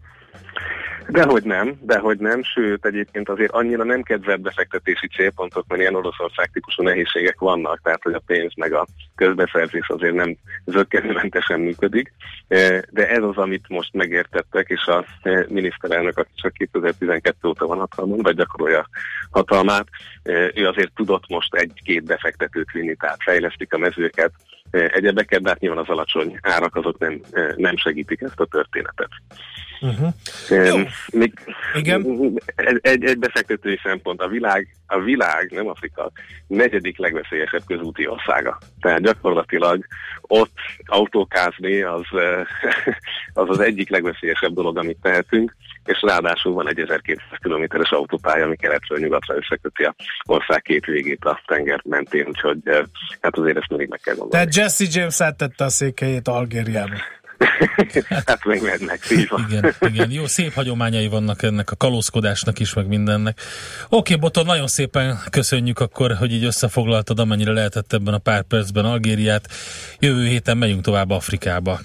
[1.08, 6.50] Dehogy nem, dehogy nem, sőt egyébként azért annyira nem kedvelt befektetési célpontok, mert ilyen Oroszország
[6.54, 12.14] típusú nehézségek vannak, tehát hogy a pénz meg a közbeszerzés azért nem zöggenőmentesen működik,
[12.48, 17.68] e, de ez az, amit most megértettek, és a e, miniszterelnök, aki csak 2012 óta
[17.68, 18.90] van hatalmon, vagy gyakorolja
[19.32, 19.88] hatalmát,
[20.24, 24.32] e, ő azért tudott most egy-két befektetőt vinni, tehát fejlesztik a mezőket,
[24.76, 27.22] egyebeket, de hát nyilván az alacsony árak azok nem,
[27.56, 29.10] nem segítik ezt a történetet.
[29.82, 30.14] Uh-huh.
[30.76, 31.34] Um, még
[31.74, 32.06] Igen.
[32.82, 36.12] Egy, egy befektetői szempont, a világ, a világ, nem Afrika,
[36.48, 38.58] negyedik legveszélyesebb közúti országa.
[38.80, 39.86] Tehát gyakorlatilag
[40.22, 42.06] ott autókázni az,
[43.42, 48.56] az az egyik legveszélyesebb dolog, amit tehetünk, és ráadásul van egy 1200 kilométeres autópálya, ami
[48.56, 49.96] keletről nyugatra összeköti a
[50.28, 52.60] ország két végét a tenger mentén, úgyhogy
[53.22, 54.32] hát azért ezt mindig meg kell gondolni.
[54.32, 56.96] Tehát Jesse James áttette a székhelyét Algériába.
[58.26, 59.00] hát meg mennek,
[59.48, 63.40] igen, igen, jó, szép hagyományai vannak ennek a kalózkodásnak is, meg mindennek.
[63.90, 68.86] Oké, Boton, nagyon szépen köszönjük akkor, hogy így összefoglaltad, amennyire lehetett ebben a pár percben
[68.86, 69.48] Algériát.
[70.00, 71.80] Jövő héten megyünk tovább Afrikába.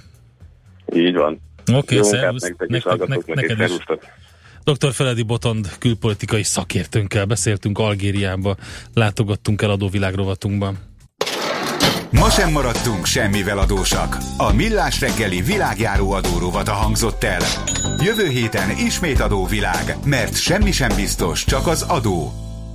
[0.95, 1.41] Így van.
[1.73, 2.43] Oké, okay, szervusz.
[2.43, 3.77] Nektek, nektek, nektek, neked is.
[4.65, 4.93] Dr.
[4.93, 8.57] Feledi Botond külpolitikai szakértőnkkel beszéltünk Algériába,
[8.95, 10.90] látogattunk el adóvilágrovatunkban.
[12.11, 14.17] Ma sem maradtunk semmivel adósak.
[14.37, 17.41] A Millás reggeli világjáró adórovata hangzott el.
[17.99, 22.50] Jövő héten ismét adóvilág, mert semmi sem biztos, csak az adó.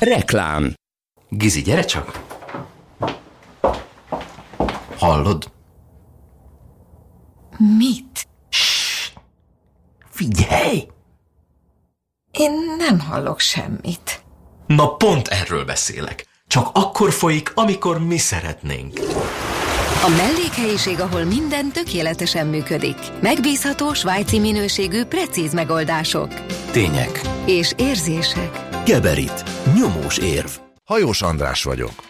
[0.00, 0.74] Reklám.
[1.28, 2.24] Gizi, gyere csak!
[4.98, 5.50] Hallod?
[7.56, 8.28] Mit?
[10.10, 10.88] Figyelj!
[12.30, 14.24] Én nem hallok semmit.
[14.66, 16.26] Na pont erről beszélek.
[16.46, 19.00] Csak akkor folyik, amikor mi szeretnénk.
[20.02, 22.96] A mellékhelyiség, ahol minden tökéletesen működik.
[23.20, 26.34] Megbízható, svájci minőségű, precíz megoldások.
[26.70, 27.20] Tények.
[27.46, 28.60] És érzések.
[28.84, 29.44] Geberit.
[29.74, 30.50] Nyomós érv.
[30.84, 32.09] Hajós András vagyok.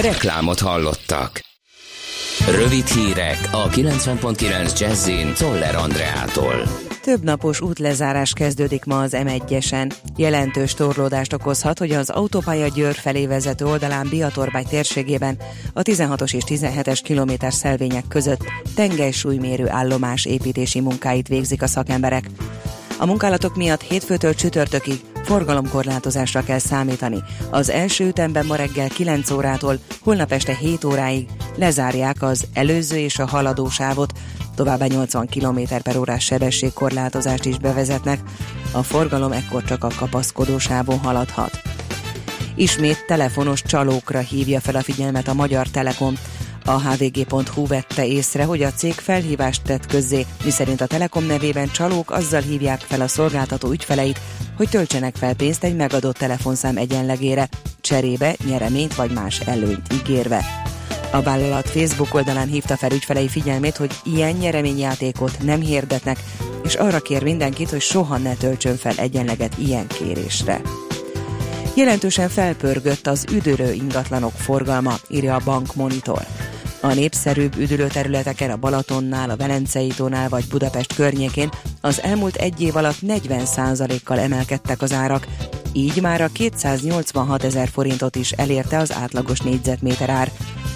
[0.00, 1.40] Reklámot hallottak.
[2.50, 6.62] Rövid hírek a 90.9 Jazzin Toller Andreától.
[7.02, 9.92] Több napos útlezárás kezdődik ma az M1-esen.
[10.16, 15.38] Jelentős torlódást okozhat, hogy az autópálya Győr felé vezető oldalán Biatorbágy térségében
[15.72, 22.24] a 16-os és 17-es kilométer szelvények között tengelysúlymérő állomás építési munkáit végzik a szakemberek.
[22.98, 27.22] A munkálatok miatt hétfőtől csütörtökig forgalomkorlátozásra kell számítani.
[27.50, 33.18] Az első ütemben ma reggel 9 órától, holnap este 7 óráig lezárják az előző és
[33.18, 34.12] a haladó sávot,
[34.54, 38.20] továbbá 80 km per órás sebességkorlátozást is bevezetnek.
[38.72, 41.60] A forgalom ekkor csak a kapaszkodó sávon haladhat.
[42.54, 46.14] Ismét telefonos csalókra hívja fel a figyelmet a Magyar Telekom.
[46.64, 52.10] A hvg.hu vette észre, hogy a cég felhívást tett közzé, miszerint a Telekom nevében csalók
[52.10, 54.20] azzal hívják fel a szolgáltató ügyfeleit,
[54.56, 57.48] hogy töltsenek fel pénzt egy megadott telefonszám egyenlegére,
[57.80, 60.44] cserébe nyereményt vagy más előnyt ígérve.
[61.12, 66.18] A vállalat Facebook oldalán hívta fel ügyfelei figyelmét, hogy ilyen nyereményjátékot nem hirdetnek,
[66.64, 70.60] és arra kér mindenkit, hogy soha ne töltsön fel egyenleget ilyen kérésre.
[71.74, 76.26] Jelentősen felpörgött az üdülő ingatlanok forgalma, írja a Bank Monitor.
[76.82, 82.76] A népszerűbb üdülőterületeken a Balatonnál, a Velencei tónál vagy Budapest környékén az elmúlt egy év
[82.76, 85.26] alatt 40%-kal emelkedtek az árak,
[85.72, 90.30] így már a 286 ezer forintot is elérte az átlagos négyzetméter ár,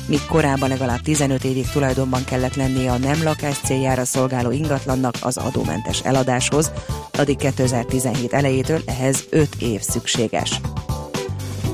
[0.06, 5.36] míg korábban legalább 15 évig tulajdonban kellett lennie a nem lakás céljára szolgáló ingatlannak az
[5.36, 6.72] adómentes eladáshoz,
[7.12, 10.60] addig 2017 elejétől ehhez 5 év szükséges.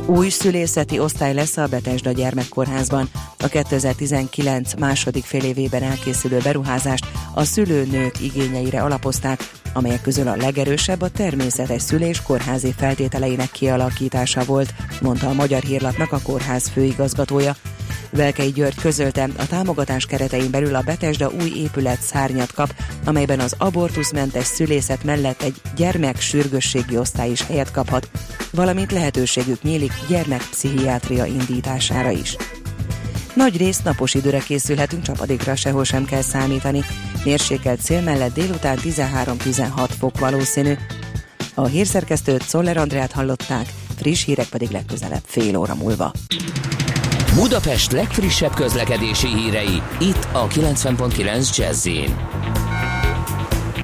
[0.06, 3.10] Új szülészeti osztály lesz a Betesda gyermekkórházban.
[3.38, 11.00] A 2019 második fél évében elkészülő beruházást a szülőnők igényeire alapozták, amelyek közül a legerősebb
[11.00, 17.56] a természetes szülés kórházi feltételeinek kialakítása volt, mondta a Magyar Hírlapnak a kórház főigazgatója.
[18.10, 22.74] Velkei György közölte, a támogatás keretein belül a Betesda új épület szárnyat kap,
[23.04, 28.10] amelyben az abortuszmentes szülészet mellett egy gyermek sürgősségi osztály is helyet kaphat,
[28.50, 32.36] valamint lehetőségük nyílik gyermekpszichiátria indítására is.
[33.34, 36.84] Nagy rész napos időre készülhetünk, csapadékra sehol sem kell számítani.
[37.24, 40.74] Mérsékelt szél mellett délután 13-16 fok valószínű.
[41.54, 46.12] A hírszerkesztőt Szoller Andrát hallották, friss hírek pedig legközelebb fél óra múlva.
[47.34, 51.88] Budapest legfrissebb közlekedési hírei, itt a 90.9 jazz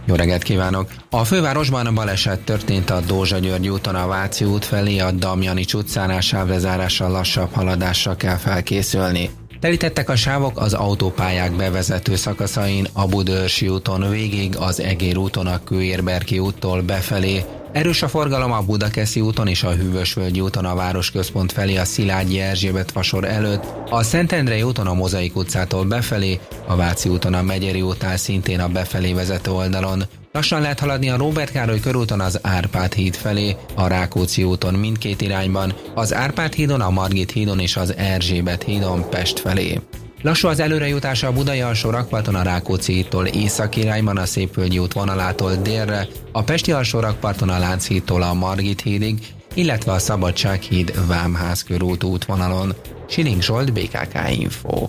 [0.05, 0.89] jó reggelt kívánok!
[1.11, 5.75] A fővárosban a baleset történt a Dózsa György úton a Váci út felé, a Damjanics
[5.75, 9.31] utcánál sávlezárással lassabb haladásra kell felkészülni.
[9.61, 15.65] Telítettek a sávok az autópályák bevezető szakaszain, a Budörsi úton végig, az Egér úton a
[15.65, 21.53] Kőérberki úttól befelé, Erős a forgalom a Budakeszi úton és a Hűvösvölgyi úton a városközpont
[21.53, 27.09] felé a Szilágyi Erzsébet fasor előtt, a Szentendrei úton a Mozaik utcától befelé, a Váci
[27.09, 30.05] úton a Megyeri útál szintén a befelé vezető oldalon.
[30.33, 35.21] Lassan lehet haladni a Róbert Károly körúton az Árpád híd felé, a Rákóczi úton mindkét
[35.21, 39.81] irányban, az Árpád hídon, a Margit hídon és az Erzsébet hídon Pest felé.
[40.23, 45.55] Lassú az előrejutása a Budai alsó rakparton a Rákóczi-tól észak irányban a Szépvölgyi út vonalától
[45.55, 49.19] délre, a Pesti alsó rakparton a Lánchídtól a Margit hídig,
[49.55, 52.75] illetve a Szabadsághíd Vámház körút útvonalon.
[53.09, 54.89] Siling Zsolt, BKK Info.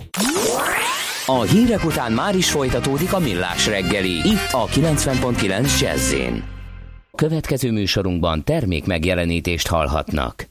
[1.26, 6.14] A hírek után már is folytatódik a millás reggeli, itt a 90.9 jazz
[7.14, 10.48] Következő műsorunkban termék megjelenítést hallhatnak.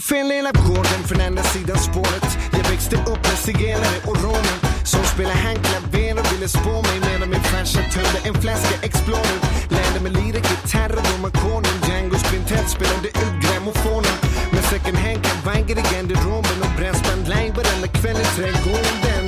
[0.00, 2.28] From lilla gården från andra sidan spåret.
[2.52, 7.30] Jag växte upp med zigenare och romer som spelade handklaver och ville spå mig medan
[7.30, 9.38] min farsa tömde en flaska Explorer.
[9.68, 11.76] Lärde mig lira gitarr och domarkonen.
[11.86, 14.16] Django's Quintet spelade ut grammofonen.
[14.52, 19.26] Med second hand kavajer i garderoben och brassband live varenda kväll i trädgården.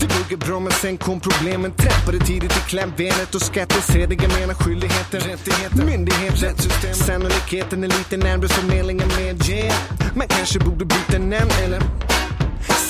[0.00, 5.20] Det bugger bra men sen kom problemen Trappade tidigt i klämbenet och skattesedel menar skyldigheter,
[5.20, 6.94] rättigheter, myndighet, rättssystem.
[6.94, 9.72] Sannolikheten är lite närmre som meningen medger
[10.14, 11.82] Man kanske borde byta namn eller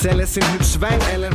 [0.01, 1.31] Sälja sin husvagn eller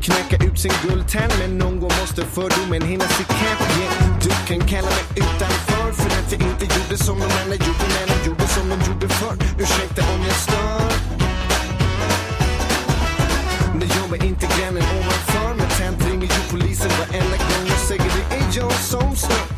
[0.00, 1.32] knäcka ut sin guldtand.
[1.38, 4.18] Men någon gång måste fördomen hinnas ikapp yeah.
[4.22, 8.08] Du kan kalla mig utanför för att jag inte gjorde som de andra gjorde men
[8.08, 9.36] de gjorde som de gjorde förr.
[9.58, 10.92] Ursäkta om jag stör.
[13.78, 18.36] Nu jobbar inte grannen ovanför Men tant ringer ju polisen varenda gång och säger det
[18.36, 19.55] är jag som stör?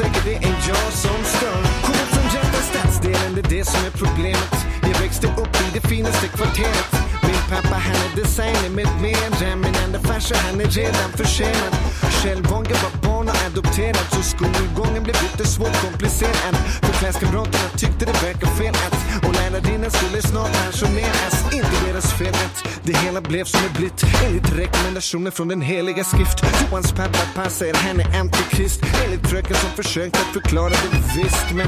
[0.00, 1.60] Säkert det är jag som stör.
[1.86, 4.54] Kommer från Göta stadsdelen, det är det som är problemet.
[4.82, 6.90] Jag växte upp i det finaste kvarteret.
[7.26, 11.74] Min pappa han är designer med mera Min enda farsa han är redan försenad.
[12.22, 14.06] Själv var jag var barn och adopterad.
[14.14, 16.54] Så skolgången blev lite svårt komplicerad.
[16.84, 18.96] För klasskamraterna tyckte det verkade fel att
[19.26, 21.34] Och lärarinnan skulle snart pensioneras.
[21.58, 22.64] Inte deras fel rätt.
[22.84, 24.04] det hela blev som det blivit.
[24.26, 26.38] Enligt rekommendationer från den heliga skrift.
[26.60, 28.80] Johans pappa passar han är antikrist.
[29.04, 31.66] Enligt fröken som försökt att förklara det visst Men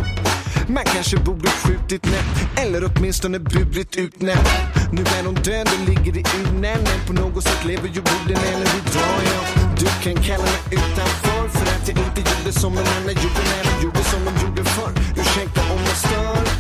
[0.74, 4.48] man kanske borde skjutit nätt Eller åtminstone burit ut nätt
[4.92, 6.80] Nu är hon död och ligger i urnen.
[6.84, 9.44] Men på något sätt lever ju borden eller hur drar jag?
[9.78, 13.64] Du kan kalla mig utanför För att jag inte gjorde som de andra gjorde När
[13.64, 14.92] de gjorde som de gjorde förr.
[15.16, 16.51] Ursäkta om jag stör.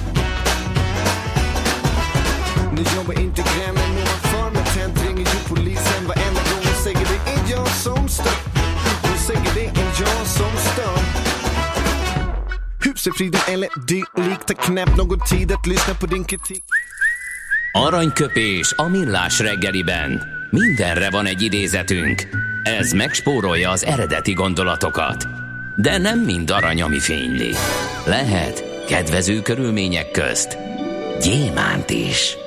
[2.82, 7.56] Nu jobbar inte grannen ovanför tant ringer ju polisen varenda gång och säger det är
[7.56, 8.38] jag som stör
[9.02, 10.98] Hon säger det är jag som stör
[12.84, 16.64] Husefriden eller dylikt Tar knappt någon tid att lyssna på din kritik
[17.74, 20.22] Aranyköpés a millás reggeliben.
[20.50, 22.28] Mindenre van egy idézetünk.
[22.64, 25.26] Ez megspórolja az eredeti gondolatokat.
[25.76, 27.54] De nem mind arany, ami fényli.
[28.06, 30.58] Lehet kedvező körülmények közt
[31.22, 32.41] gyémánt is.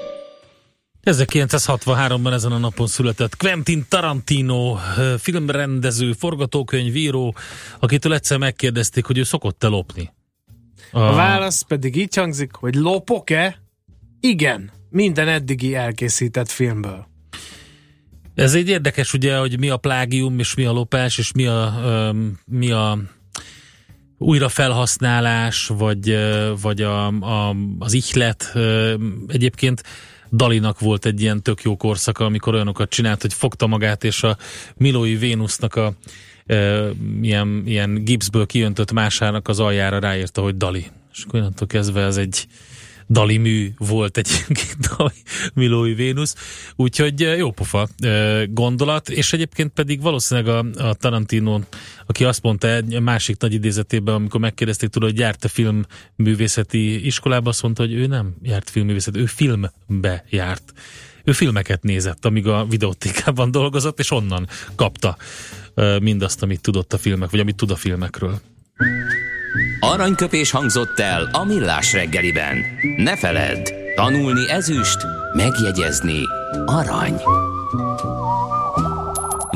[1.06, 4.78] 1963-ban ezen a napon született Quentin Tarantino,
[5.18, 7.36] filmrendező, forgatókönyvíró,
[7.80, 10.14] akitől egyszer megkérdezték, hogy ő szokott-e lopni.
[10.92, 13.62] A válasz pedig így hangzik, hogy lopok-e?
[14.20, 17.08] Igen, minden eddigi elkészített filmből.
[18.36, 21.74] Ez egy érdekes ugye, hogy mi a plágium, és mi a lopás, és mi a,
[21.86, 22.98] um, mi a
[24.18, 26.18] újrafelhasználás, vagy,
[26.62, 28.54] vagy a, a, az ihlet.
[29.28, 29.84] Egyébként
[30.36, 34.38] Dalinak volt egy ilyen tök jó korszaka, amikor olyanokat csinált, hogy fogta magát, és a
[34.78, 35.94] Milói Vénusznak a
[36.46, 36.90] e,
[37.22, 40.86] ilyen, ilyen gipszből kiöntött másának az aljára ráírta, hogy Dali.
[41.14, 42.48] És akkor onnantól kezdve ez egy
[43.10, 44.46] Dali mű volt egy
[45.54, 46.36] Milói Vénusz,
[46.76, 47.88] úgyhogy jó pofa
[48.50, 51.60] gondolat, és egyébként pedig valószínűleg a, a Tarantino,
[52.06, 57.62] aki azt mondta egy másik nagy idézetében, amikor megkérdezték tőle, hogy járt-e filmművészeti iskolába, azt
[57.62, 60.74] mondta, hogy ő nem járt filmművészet, ő filmbe járt.
[61.24, 65.18] Ő filmeket nézett, amíg a videótékában dolgozott, és onnan kapta
[66.02, 68.42] mindazt, amit tudott a filmek, vagy amit tud a filmekről.
[69.80, 72.58] Aranyköpés hangzott el a millás reggeliben.
[72.98, 74.98] Ne feledd, tanulni ezüst,
[75.34, 76.20] megjegyezni
[76.66, 77.22] arany.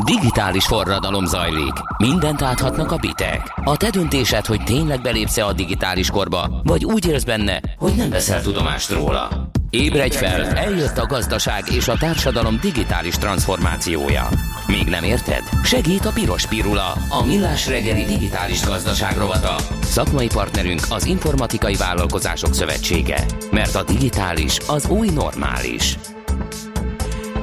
[0.05, 1.74] Digitális forradalom zajlik.
[1.97, 3.53] Mindent áthatnak a bitek.
[3.63, 8.09] A te döntésed, hogy tényleg belépsz a digitális korba, vagy úgy élsz benne, hogy nem
[8.09, 9.49] veszel tudomást róla.
[9.70, 14.30] Ébredj fel, eljött a gazdaság és a társadalom digitális transformációja.
[14.67, 15.43] Még nem érted?
[15.63, 19.55] Segít a Piros Pirula, a millás reggeli digitális gazdaság rovata.
[19.82, 23.26] Szakmai partnerünk az Informatikai Vállalkozások Szövetsége.
[23.51, 25.97] Mert a digitális az új normális.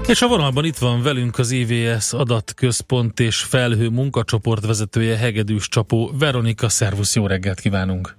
[0.06, 6.10] És a vonalban itt van velünk az IVS adatközpont és felhő munkacsoport vezetője Hegedűs Csapó.
[6.18, 8.16] Veronika, szervusz, jó reggelt kívánunk!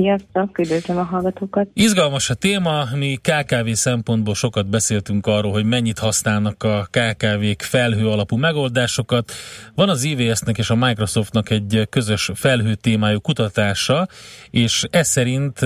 [0.00, 1.68] Sziasztok, üdvözlöm a hallgatókat!
[1.72, 8.08] Izgalmas a téma, mi KKV szempontból sokat beszéltünk arról, hogy mennyit használnak a KKV-k felhő
[8.08, 9.32] alapú megoldásokat.
[9.74, 14.08] Van az IVS-nek és a Microsoftnak egy közös felhő témájú kutatása,
[14.50, 15.60] és ez szerint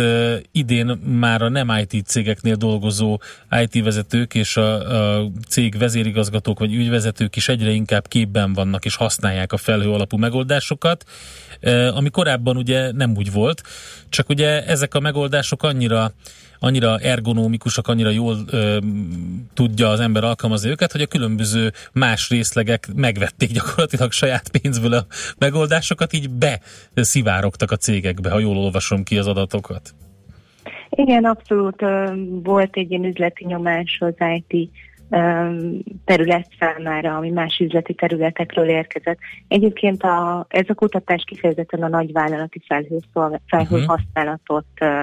[0.52, 0.86] idén
[1.20, 3.20] már a nem IT cégeknél dolgozó
[3.60, 8.96] IT vezetők és a, a cég vezérigazgatók vagy ügyvezetők is egyre inkább képben vannak és
[8.96, 11.04] használják a felhő alapú megoldásokat,
[11.94, 13.62] ami korábban ugye nem úgy volt,
[14.08, 16.12] csak ugye ezek a megoldások annyira
[16.60, 18.78] annyira ergonómikusak, annyira jól ö,
[19.54, 25.06] tudja az ember alkalmazni őket, hogy a különböző más részlegek megvették gyakorlatilag saját pénzből a
[25.38, 26.30] megoldásokat, így
[26.94, 29.94] beszivárogtak a cégekbe, ha jól olvasom ki az adatokat.
[30.90, 31.80] Igen, abszolút
[32.42, 34.14] volt egy ilyen üzleti nyomás az
[34.48, 34.70] IT
[36.04, 39.18] terület számára, ami más üzleti területekről érkezett.
[39.48, 45.02] Egyébként a, ez a kutatás kifejezetten a nagyvállalati felhőszolg- felhőhasználatot ö,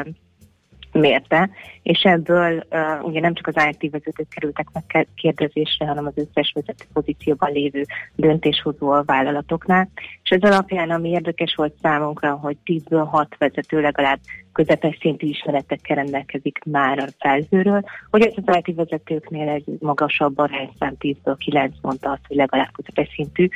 [0.98, 1.50] mérte,
[1.84, 6.52] és ebből uh, ugye nem csak az IT vezetők kerültek meg kérdezésre, hanem az összes
[6.56, 7.86] vezető pozícióban lévő
[8.16, 9.90] döntéshozó a vállalatoknál.
[10.24, 14.20] És ez alapján, ami érdekes volt számunkra, hogy 10-ből 6 vezető legalább
[14.54, 20.96] közepes szintű ismeretekkel rendelkezik már a felhőről, hogy ez az IT vezetőknél egy magasabb arányszám
[21.00, 23.48] 10-ből 9 mondta azt, hogy legalább közepes szintű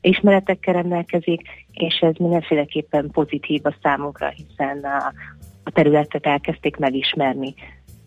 [0.00, 1.40] ismeretekkel rendelkezik,
[1.72, 4.86] és ez mindenféleképpen pozitív a számunkra, hiszen
[5.64, 7.54] a, területet elkezdték megismerni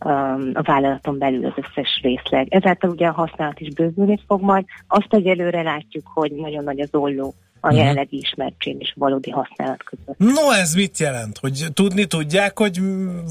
[0.05, 2.47] um, a vállalaton belül az összes részleg.
[2.49, 4.65] Ezáltal ugye a használat is bővülni fog majd.
[4.87, 7.75] Azt egyelőre látjuk, hogy nagyon nagy az olló a Mhm.
[7.75, 10.17] jelenlegi ismertség és valódi használat között.
[10.17, 11.37] No, ez mit jelent?
[11.37, 12.79] Hogy tudni tudják, hogy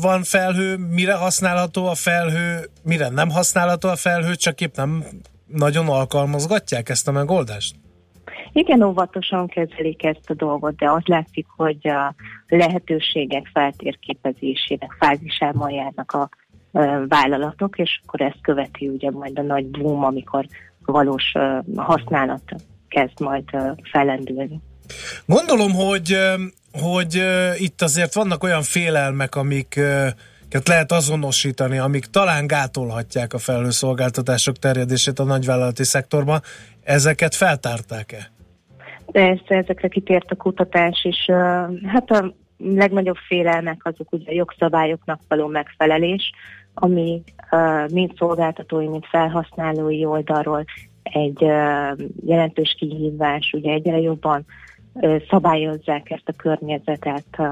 [0.03, 5.05] van felhő, mire használható a felhő, mire nem használható a felhő, csak épp nem
[5.47, 7.75] nagyon alkalmazgatják ezt a megoldást?
[8.57, 12.15] Igen, óvatosan kezelik ezt a dolgot, de az látszik, hogy a
[12.49, 16.29] lehetőségek feltérképezésének fázisában járnak a
[17.09, 20.47] vállalatok, és akkor ezt követi ugye majd a nagy boom, amikor
[20.85, 21.33] valós
[21.77, 22.43] használat
[22.89, 23.45] kezd majd
[23.91, 24.61] fellendülni.
[25.27, 26.17] Gondolom, hogy,
[26.73, 27.23] hogy
[27.57, 29.81] itt azért vannak olyan félelmek, amik
[30.43, 36.43] amiket lehet azonosítani, amik talán gátolhatják a felhőszolgáltatások terjedését a nagyvállalati szektorban.
[36.83, 38.35] Ezeket feltárták-e?
[39.17, 41.31] Persze, ezekre kitért a kutatás, és
[41.87, 46.33] hát a legnagyobb félelmek azok ugye a jogszabályoknak való megfelelés,
[46.75, 47.23] ami
[47.93, 50.65] mind szolgáltatói, mind felhasználói oldalról
[51.03, 51.41] egy
[52.27, 54.45] jelentős kihívás, ugye egyre jobban
[55.29, 57.43] szabályozzák ezt a környezetet,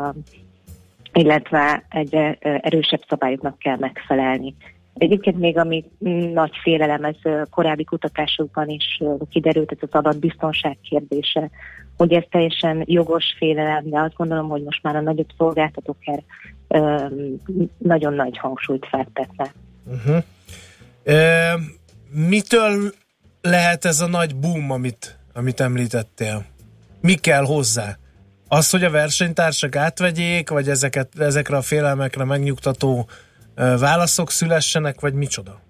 [1.12, 4.55] illetve egyre erősebb szabályoknak kell megfelelni.
[4.95, 5.85] Egyébként még ami
[6.33, 7.17] nagy félelem, ez
[7.51, 11.51] korábbi kutatásokban is kiderült, ez az adatbiztonság kérdése,
[11.97, 16.23] hogy ez teljesen jogos félelem, de azt gondolom, hogy most már a nagyobb szolgáltatók erre
[17.79, 19.55] nagyon nagy hangsúlyt fektetnek.
[19.87, 20.25] Uh-huh.
[21.05, 21.59] E,
[22.11, 22.93] mitől
[23.41, 26.45] lehet ez a nagy boom, amit, amit említettél?
[27.01, 27.97] Mi kell hozzá?
[28.49, 33.24] Az, hogy a versenytársak átvegyék, vagy ezeket, ezekre a félelmekre megnyugtató ö,
[33.57, 35.63] válaszok szülessenek, vagy micsoda?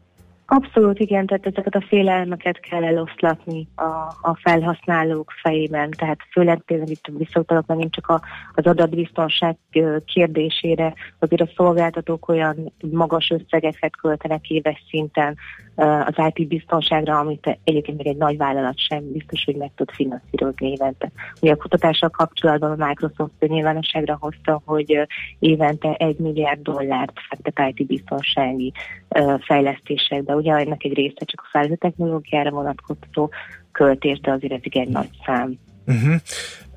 [0.47, 3.83] Abszolút igen, tehát ezeket a félelmeket kell eloszlatni a,
[4.23, 8.21] a felhasználók fejében, tehát főleg tényleg itt visszautalok megint csak a,
[8.55, 9.57] az adatbiztonság
[10.05, 15.37] kérdésére, azért a szolgáltatók olyan magas összegeket költenek éves szinten
[15.77, 20.71] az IT biztonságra, amit egyébként még egy nagy vállalat sem biztos, hogy meg tud finanszírozni
[20.71, 21.11] évente.
[21.41, 25.03] Ugye a kutatással kapcsolatban a Microsoft nyilvánosságra hozta, hogy ö,
[25.39, 28.73] évente egy milliárd dollárt fektet IT biztonsági
[29.09, 30.35] ö, fejlesztésekbe.
[30.35, 33.31] Ugye ennek egy része csak a felhő technológiára vonatkozó
[33.73, 35.59] költés, de azért ez igen nagy szám.
[35.87, 36.15] Uh-huh.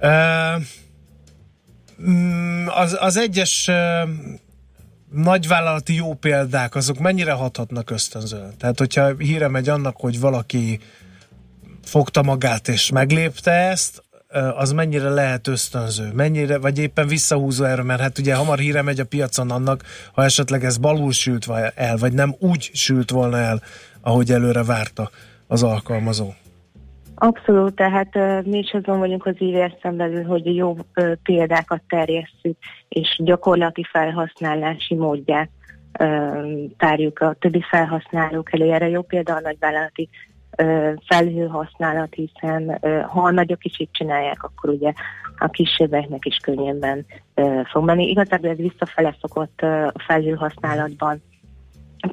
[0.01, 0.61] Uh,
[2.79, 4.09] az, az egyes uh,
[5.11, 8.53] nagyvállalati jó példák, azok mennyire hathatnak ösztönzően?
[8.57, 10.79] Tehát, hogyha híre megy annak, hogy valaki
[11.83, 14.03] fogta magát és meglépte ezt,
[14.55, 16.11] az mennyire lehet ösztönző?
[16.13, 19.83] Mennyire, vagy éppen visszahúzó erő, mert hát ugye hamar híre megy a piacon annak,
[20.13, 23.61] ha esetleg ez balul sült el, vagy nem úgy sült volna el,
[24.01, 25.11] ahogy előre várta
[25.47, 26.33] az alkalmazó.
[27.19, 32.57] Abszolút, tehát uh, mi is azon vagyunk az IVS-en belül, hogy jó uh, példákat terjesszük,
[32.89, 35.49] és gyakorlati felhasználási módját
[35.99, 38.71] uh, tárjuk a többi felhasználók elé.
[38.71, 40.09] Erre jó példa a nagyvállalati
[41.07, 44.93] felhőhasználat, hiszen ha a nagyok is így csinálják, akkor ugye
[45.37, 47.05] a kisebbeknek is könnyebben
[47.71, 48.09] fog menni.
[48.09, 51.21] Igazából ez visszafele szokott a felhőhasználatban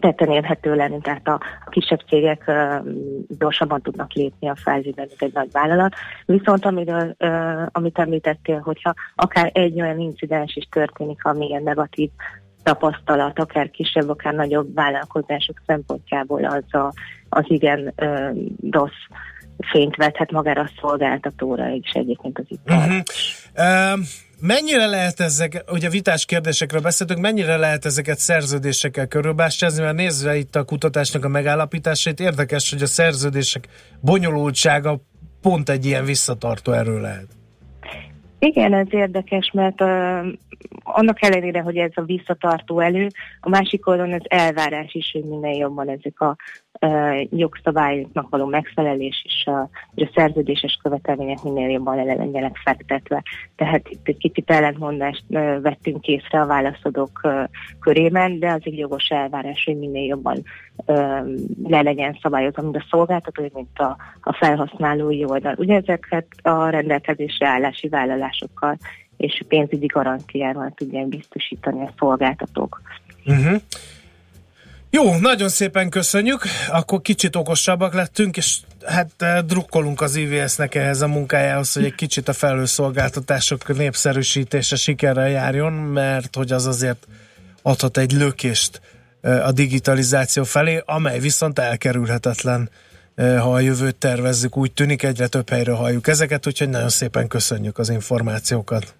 [0.00, 2.92] tetten érhető lenni, tehát a, a kisebb cégek uh,
[3.38, 5.94] gyorsabban tudnak lépni a felhőben, mint egy nagy vállalat.
[6.26, 12.10] Viszont amiről, uh, amit említettél, hogyha akár egy olyan incidens is történik, ami ilyen negatív
[12.62, 16.92] tapasztalat, akár kisebb, akár nagyobb vállalkozások szempontjából az, a,
[17.28, 18.36] az igen uh,
[18.70, 19.02] rossz
[19.58, 22.76] fényt vethet magára a szolgáltatóra, és egyébként az ipar.
[22.76, 23.02] Uh-huh.
[23.56, 24.04] Uh,
[24.46, 30.56] mennyire lehet ezek, ugye vitás kérdésekről beszéltünk, mennyire lehet ezeket szerződésekkel körülbástyázni, mert nézve itt
[30.56, 33.68] a kutatásnak a megállapításait, érdekes, hogy a szerződések
[34.00, 35.00] bonyolultsága
[35.40, 37.33] pont egy ilyen visszatartó erő lehet.
[38.44, 40.26] Igen, ez érdekes, mert uh,
[40.82, 43.08] annak ellenére, hogy ez a visszatartó elő,
[43.40, 46.36] a másik oldalon az elvárás is, hogy minél jobban ezek a
[46.80, 53.22] uh, jogszabályoknak való megfelelés és a, és a szerződéses követelmények minél jobban le legyenek fektetve.
[53.56, 57.44] Tehát itt egy kicsit ellentmondást uh, vettünk észre a válaszadók uh,
[57.80, 60.42] körében, de az egy jogos elvárás, hogy minél jobban
[60.86, 60.96] uh,
[61.68, 65.54] le legyen szabályozva, mint a szolgáltató, mint a, a felhasználói oldal.
[65.58, 67.88] Ugye ezeket a rendelkezésre állási
[68.38, 68.78] vállalásokkal
[69.16, 72.82] és pénzügyi garantiával tudják biztosítani a szolgáltatók.
[73.26, 73.60] Uh-huh.
[74.90, 81.00] Jó, nagyon szépen köszönjük, akkor kicsit okosabbak lettünk, és hát eh, drukkolunk az IVS-nek ehhez
[81.00, 87.06] a munkájához, hogy egy kicsit a felhőszolgáltatások népszerűsítése sikerrel járjon, mert hogy az azért
[87.62, 88.80] adhat egy lökést
[89.20, 92.70] eh, a digitalizáció felé, amely viszont elkerülhetetlen,
[93.16, 97.78] ha a jövőt tervezzük, úgy tűnik, egyre több helyről halljuk ezeket, úgyhogy nagyon szépen köszönjük
[97.78, 98.94] az információkat.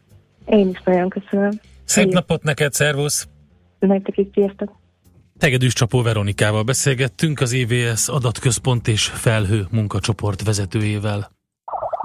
[0.47, 1.61] Én is nagyon köszönöm.
[1.85, 3.29] Szép napot neked, szervusz!
[3.79, 4.83] Nektek is sziasztok!
[5.39, 11.31] Tegedűs Csapó Veronikával beszélgettünk, az EVS adatközpont és felhő munkacsoport vezetőjével.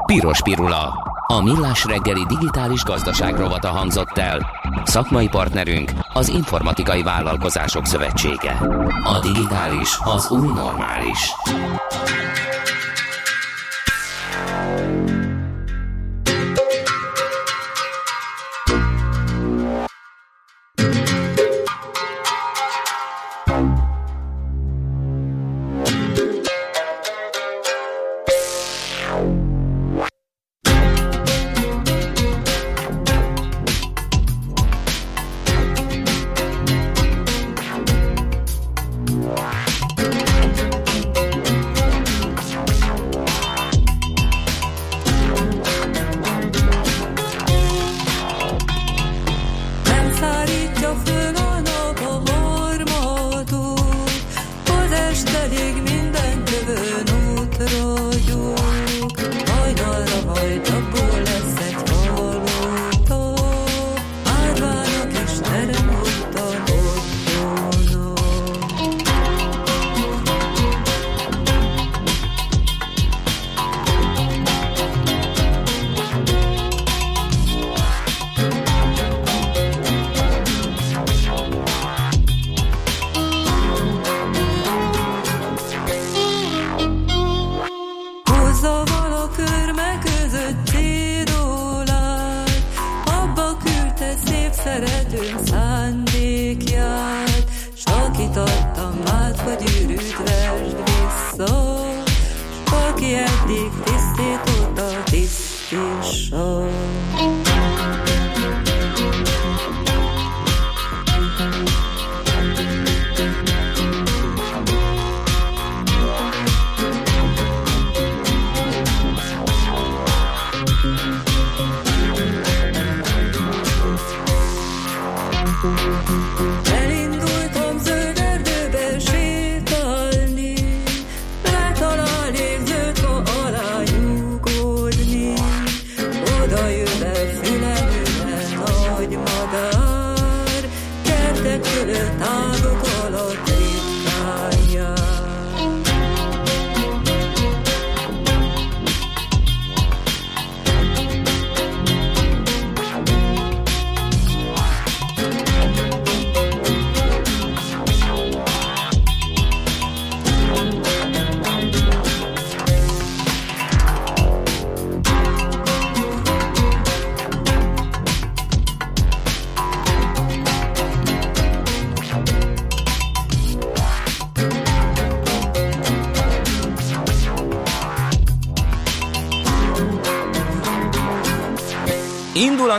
[0.05, 0.93] Piros Pirula.
[1.31, 4.51] A millás reggeli digitális gazdaság rovata hangzott el.
[4.83, 8.51] Szakmai partnerünk az Informatikai Vállalkozások Szövetsége.
[9.03, 11.31] A digitális az új normális.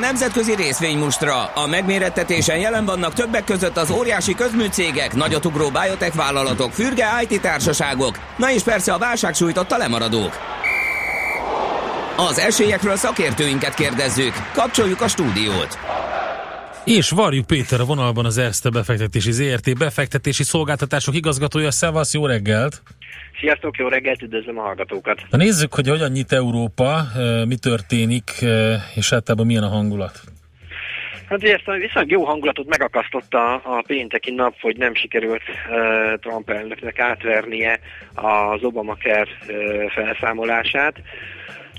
[0.00, 1.44] Nemzetközi részvénymustra.
[1.44, 8.18] A megmérettetésen jelen vannak többek között az óriási közműcégek, nagyotugró biotech vállalatok, fürge IT társaságok,
[8.36, 10.38] na és persze a válság sújtotta lemaradók.
[12.16, 14.32] Az esélyekről szakértőinket kérdezzük.
[14.52, 15.78] Kapcsoljuk a stúdiót.
[16.84, 21.70] És Varjuk Péter a vonalban az Erste befektetési ZRT befektetési szolgáltatások igazgatója.
[21.70, 22.82] Szevasz, jó reggelt!
[23.40, 25.20] Sziasztok, jó reggelt, üdvözlöm a hallgatókat!
[25.30, 30.20] Na nézzük, hogy hogyan nyit Európa, eh, mi történik, eh, és általában milyen a hangulat.
[31.28, 36.18] Hát ugye ezt a viszonylag jó hangulatot megakasztotta a pénteki nap, hogy nem sikerült uh,
[36.20, 37.80] Trump elnöknek átvernie
[38.14, 40.94] az Obamacare uh, felszámolását.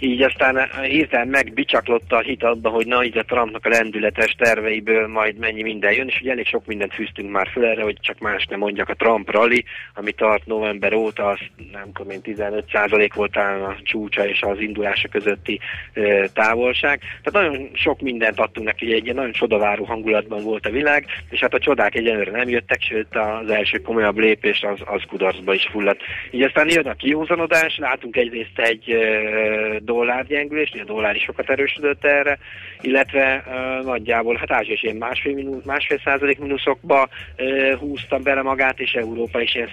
[0.03, 5.07] Így aztán hirtelen megbicsaklott a hit abba, hogy na, így a Trumpnak a lendületes terveiből
[5.07, 8.19] majd mennyi minden jön, és ugye elég sok mindent fűztünk már föl erre, hogy csak
[8.19, 11.39] más nem mondjak, a Trump rally, ami tart november óta, az
[11.71, 15.59] nem tudom én, 15% volt a csúcsa és az indulása közötti
[15.93, 16.99] e, távolság.
[17.23, 21.39] Tehát nagyon sok mindent adtunk neki, ugye egy nagyon csodaváró hangulatban volt a világ, és
[21.39, 25.67] hát a csodák egyenlőre nem jöttek, sőt az első komolyabb lépés az, az kudarcba is
[25.71, 26.01] fulladt.
[26.31, 32.05] Így aztán jön a kiúzanodás, látunk egyrészt egy e, dollárgyengülést, a dollár is sokat erősödött
[32.05, 32.37] erre,
[32.81, 38.79] illetve uh, nagyjából, hát Ázsia is ilyen másfél, másfél százalék mínuszokba uh, húzta bele magát,
[38.79, 39.69] és Európa is ilyen,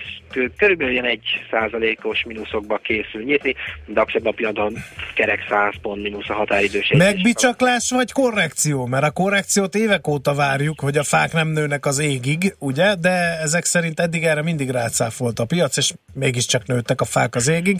[0.56, 3.54] körülbelül ilyen egy százalékos mínuszokba készül nyitni,
[3.86, 4.72] de ebben a pillanatban
[5.14, 6.92] kerek 100 pont mínusz a határidős.
[6.96, 8.86] Megbicsaklás vagy korrekció?
[8.86, 12.94] Mert a korrekciót évek óta várjuk, hogy a fák nem nőnek az égig, ugye?
[12.94, 17.48] De ezek szerint eddig erre mindig rácáfolt a piac, és mégiscsak nőttek a fák az
[17.48, 17.76] égig.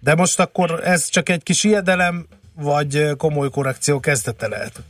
[0.00, 4.82] De most akkor ez csak egy kis ijedelem, vagy komoly korrekció kezdete lehet?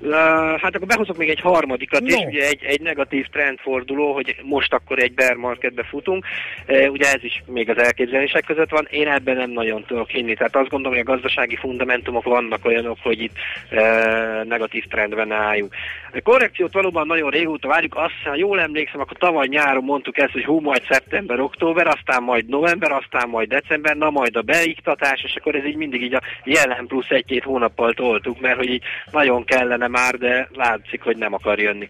[0.00, 0.14] Uh,
[0.60, 2.06] hát akkor behozok még egy harmadikat no.
[2.06, 6.24] is, ugye egy, egy negatív trendforduló, hogy most akkor egy bear marketbe futunk.
[6.68, 8.86] Uh, ugye ez is még az elképzelések között van.
[8.90, 10.34] Én ebben nem nagyon tudok hinni.
[10.34, 13.36] Tehát azt gondolom, hogy a gazdasági fundamentumok vannak olyanok, hogy itt
[13.70, 15.74] uh, negatív trendben álljunk.
[16.12, 17.96] A korrekciót valóban nagyon régóta várjuk.
[17.96, 22.22] Azt, ha jól emlékszem, akkor tavaly nyáron mondtuk ezt, hogy hú, majd szeptember, október, aztán
[22.22, 26.14] majd november, aztán majd december, na majd a beiktatás, és akkor ez így mindig így
[26.14, 31.16] a jelen plusz egy-két hónappal toltuk, mert hogy így nagyon kellene már, de látszik, hogy
[31.16, 31.88] nem akar jönni.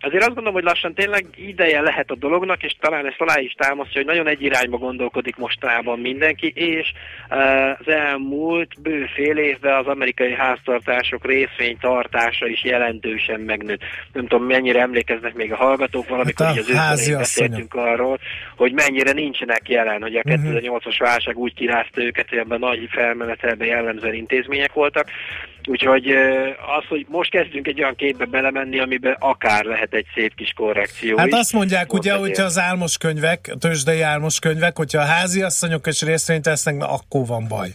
[0.00, 3.52] Azért azt gondolom, hogy lassan tényleg ideje lehet a dolognak, és talán ezt alá is
[3.52, 6.92] támasztja, hogy nagyon egy irányba gondolkodik mostanában mindenki, és
[7.28, 13.80] az elmúlt bő fél évben az amerikai háztartások részvénytartása is jelentősen megnőtt.
[14.12, 18.18] Nem tudom, mennyire emlékeznek még a hallgatók, valamikor hát az őszintén beszéltünk arról,
[18.56, 21.04] hogy mennyire nincsenek jelen, hogy a 2008-as mhm.
[21.04, 25.10] válság úgy kirázta őket, hogy ebben nagy felmenetelben jellemző intézmények voltak.
[25.68, 26.06] Úgyhogy
[26.78, 31.16] az, hogy most kezdünk egy olyan képbe belemenni, amiben akár lehet egy szép kis korrekció
[31.16, 31.32] Hát is.
[31.32, 36.42] azt mondják, ugye, hogyha az álmos könyvek, tőzsdei álmos könyvek, hogyha a háziasszonyok és részvényt
[36.42, 37.68] tesznek, na akkor van baj.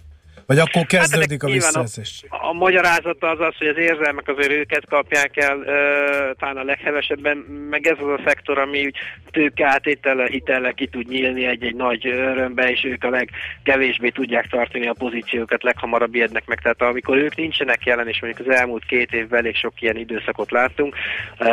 [0.45, 2.23] Vagy akkor kezdődik hát a visszaeszés?
[2.29, 6.63] A, a magyarázata az az, hogy az érzelmek azért őket kapják el e, talán a
[6.63, 7.37] leghevesebben,
[7.69, 8.95] meg ez az a szektor, ami úgy
[9.31, 14.87] tőke átétele, hitele ki tud nyílni egy-egy nagy örömbe, és ők a legkevésbé tudják tartani
[14.87, 16.61] a pozíciókat, leghamarabb ijednek meg.
[16.61, 20.51] Tehát amikor ők nincsenek jelen, és mondjuk az elmúlt két évben elég sok ilyen időszakot
[20.51, 20.95] láttunk,
[21.37, 21.51] e,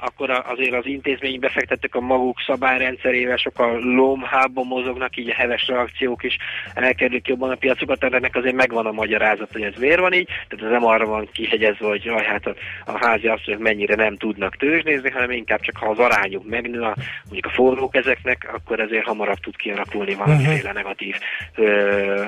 [0.00, 6.22] akkor azért az intézményi befektetők a maguk szabályrendszerével sokkal lomhábban mozognak, így a heves reakciók
[6.22, 6.36] is
[6.74, 10.64] elkerülik jobban a piacokat, ennek azért megvan a magyarázat, hogy ez miért van így, tehát
[10.64, 12.54] ez nem arra van kihegyezve, hogy jaj, hát a,
[12.84, 16.96] a házi hogy mennyire nem tudnak tőzsnézni, hanem inkább csak ha az arányuk megnő, a,
[17.24, 20.72] mondjuk a forrók ezeknek, akkor ezért hamarabb tud kialakulni valamiféle uh-huh.
[20.72, 21.16] negatív
[21.54, 21.64] ö,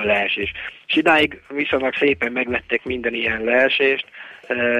[0.04, 0.52] leesés.
[0.86, 4.06] És idáig viszonylag szépen megvették minden ilyen leesést,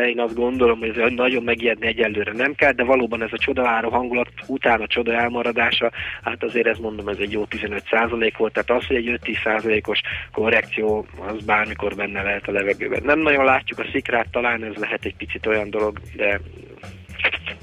[0.07, 3.91] én azt gondolom, hogy ez nagyon megijedni egyelőre nem kell, de valóban ez a csodaváró
[3.91, 5.91] hangulat után a csoda elmaradása,
[6.23, 10.01] hát azért ez mondom, ez egy jó 15% volt, tehát az, hogy egy 5-10%-os
[10.33, 13.03] korrekció, az bármikor benne lehet a levegőben.
[13.05, 16.41] Nem nagyon látjuk a szikrát, talán ez lehet egy picit olyan dolog, de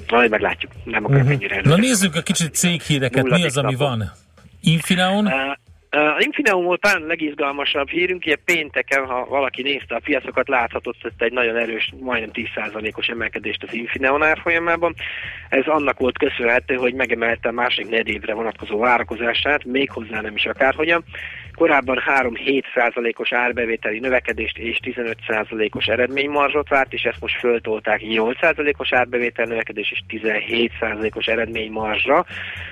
[0.10, 0.72] majd meglátjuk.
[0.84, 1.32] Nem akarok uh-huh.
[1.32, 4.12] ennyire Na nézzük a kicsit céghíreket, mi az, ami van?
[4.62, 5.26] Infineon?
[5.26, 5.34] Uh,
[5.93, 11.21] a Infineum volt talán legizgalmasabb hírünk, ugye pénteken, ha valaki nézte a piacokat, láthatott ott
[11.21, 14.95] egy nagyon erős, majdnem 10%-os emelkedést az Infineon árfolyamában.
[15.49, 21.03] Ez annak volt köszönhető, hogy megemelte a másik negyedévre vonatkozó várakozását, méghozzá nem is akárhogyan.
[21.62, 29.91] Korábban 3-7%-os árbevételi növekedést és 15%-os eredménymarzsot várt, és ezt most föltolták 8%-os árbevétel növekedés
[29.91, 32.26] és 17%-os eredménymarzsra,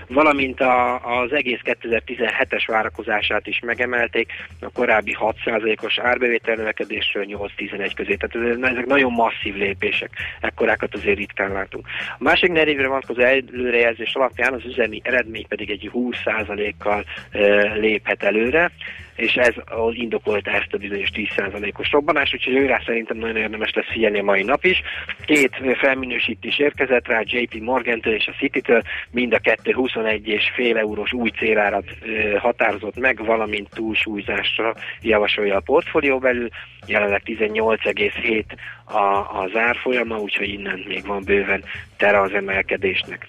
[0.08, 4.32] valamint a, az egész 2017-es várakozását is megemelték,
[4.62, 8.16] a korábbi 6%-os árbevétel növekedésről 8-11 közé.
[8.16, 10.10] Tehát ezek nagyon masszív lépések,
[10.42, 11.88] ekkorákat azért ritkán látunk.
[12.18, 17.06] A másik van vonatkozó előrejelzés alapján az üzemi eredmény pedig egy 20%-kal
[17.80, 18.72] léphet előre,
[19.20, 19.54] és ez
[19.92, 24.44] indokolta ezt a bizonyos 10%-os robbanást, úgyhogy őrá szerintem nagyon érdemes lesz figyelni a mai
[24.44, 24.82] nap is.
[25.26, 30.78] Két felminősítés érkezett rá, JP Morgan-től és a City-től, mind a kettő 21 és fél
[30.78, 31.86] eurós új célárat
[32.38, 36.50] határozott meg, valamint túlsúlyzásra javasolja a portfólió belül,
[36.86, 38.44] jelenleg 18,7
[38.86, 41.64] a, az árfolyama, úgyhogy innen még van bőven
[41.98, 43.28] tere az emelkedésnek.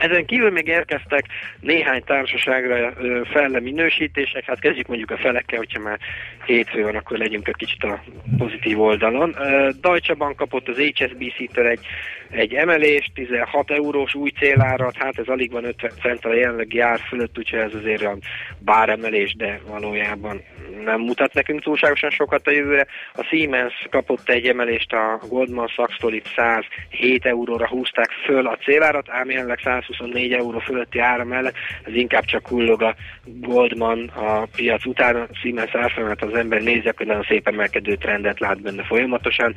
[0.00, 1.24] Ezen kívül még érkeztek
[1.60, 2.92] néhány társaságra
[3.24, 5.98] felle minősítések, hát kezdjük mondjuk a felekkel, hogyha már
[6.44, 8.02] hétfő van, akkor legyünk egy kicsit a
[8.38, 9.36] pozitív oldalon.
[9.80, 11.86] Deutsche Bank kapott az HSBC-től egy,
[12.30, 17.00] egy emelést, 16 eurós új célárat, hát ez alig van 50 cent a jelenlegi ár
[17.08, 18.16] fölött, úgyhogy ez azért a
[18.58, 20.42] bár emelés, de valójában
[20.84, 22.86] nem mutat nekünk túlságosan sokat a jövőre.
[23.12, 29.08] A Siemens kapott egy emelést, a Goldman Sachs-tól itt 107 euróra húzták föl a célárat,
[29.08, 31.54] ám jelenleg 124 euró fölötti ára mellett,
[31.84, 32.94] ez inkább csak hullog a
[33.24, 38.40] Goldman a piac után, a Siemens árfolyamat az ember nézi, akkor nagyon szépen emelkedő trendet
[38.40, 39.54] lát benne folyamatosan.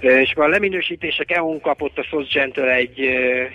[0.00, 2.98] És a leminősítések EU kapott a SocGen-től egy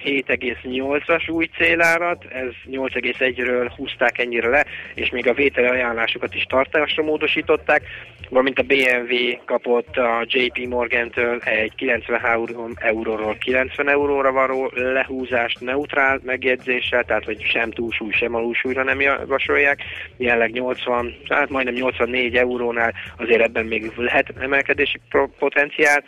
[0.04, 6.44] 7,8-as új célárat, ez 8,1-ről húzták ennyire le, és még a vételi ajánlásokat is
[6.78, 7.84] tartásra módosították,
[8.30, 9.16] valamint a BMW
[9.46, 17.42] kapott a JP Morgan-től egy 93 euróról 90 euróra való lehúzást neutrál megjegyzéssel, tehát hogy
[17.44, 19.80] sem túlsúly, sem alulsúlyra nem javasolják.
[20.18, 25.00] Jelenleg 80, hát majdnem 84 eurónál azért ebben még lehet emelkedési
[25.40, 26.04] potenciál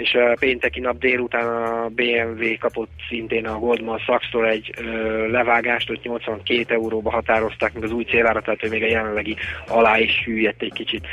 [0.00, 5.88] és a pénteki nap délután a BMW kapott szintén a Goldman Sachs-tól egy ö, levágást,
[5.88, 9.36] hogy 82 euróba határozták meg az új célára, tehát hogy még a jelenlegi
[9.66, 11.06] alá is hüllyedt egy kicsit.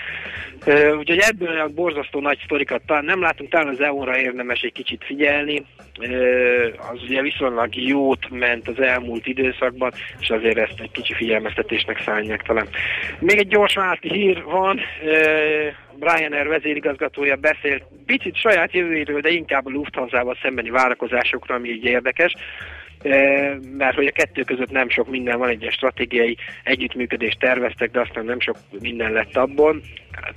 [0.97, 5.03] Úgyhogy ebből olyan borzasztó nagy sztorikat talán nem látunk, talán az EU-ra érdemes egy kicsit
[5.03, 5.65] figyelni,
[6.91, 12.41] az ugye viszonylag jót ment az elmúlt időszakban, és azért ezt egy kicsi figyelmeztetésnek szállják
[12.41, 12.68] talán.
[13.20, 14.80] Még egy gyors válti hír van,
[15.99, 22.34] Ryanair vezérigazgatója beszélt picit saját jövőjéről, de inkább a Lufthansa-val szembeni várakozásokra, ami így érdekes
[23.78, 28.01] mert hogy a kettő között nem sok minden van, egy ilyen stratégiai együttműködést terveztek, de
[28.01, 29.82] aztán nem sok minden lett abból.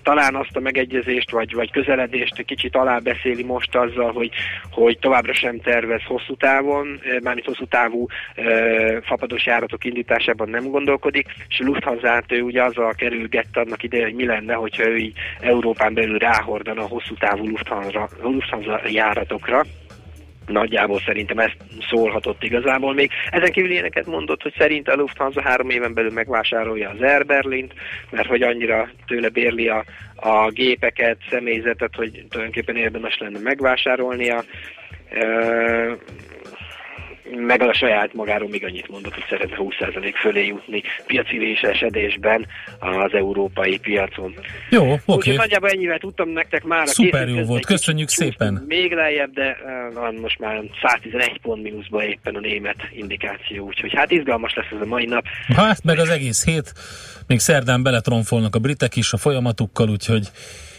[0.03, 4.31] Talán azt a megegyezést, vagy, vagy közeledést kicsit alábeszéli most azzal, hogy,
[4.71, 8.07] hogy továbbra sem tervez hosszú távon, mármint hosszú távú
[9.03, 14.15] fapados járatok indításában nem gondolkodik, és a lufthansa ő ugye azzal kerülgette annak idején, hogy
[14.15, 19.65] mi lenne, hogyha ő így Európán belül ráhordana a hosszú távú Lufthansa, Lufthansa járatokra,
[20.51, 21.57] Nagyjából szerintem ezt
[21.91, 23.11] szólhatott igazából még.
[23.31, 27.75] Ezen kívül ilyeneket mondott, hogy szerint a Lufthansa három éven belül megvásárolja az Air Berlint,
[28.11, 29.85] mert hogy annyira tőle bérli a,
[30.15, 34.45] a gépeket, személyzetet, hogy tulajdonképpen érdemes lenne megvásárolnia
[37.37, 42.47] meg a saját magáról még annyit mondott, hogy szeretne 20% fölé jutni piaci esedésben
[42.79, 44.35] az európai piacon.
[44.71, 45.03] Jó, oké.
[45.05, 45.37] Okay.
[45.37, 46.89] nagyjából ennyivel tudtam nektek már.
[46.89, 48.65] Szuper jó volt, köszönjük szépen.
[48.67, 49.57] Még lejjebb, de
[49.95, 54.81] van most már 111 pont mínuszban éppen a német indikáció, úgyhogy hát izgalmas lesz ez
[54.81, 55.25] a mai nap.
[55.57, 56.73] Hát meg az egész hét,
[57.27, 60.31] még szerdán beletronfolnak a britek is a folyamatukkal, úgyhogy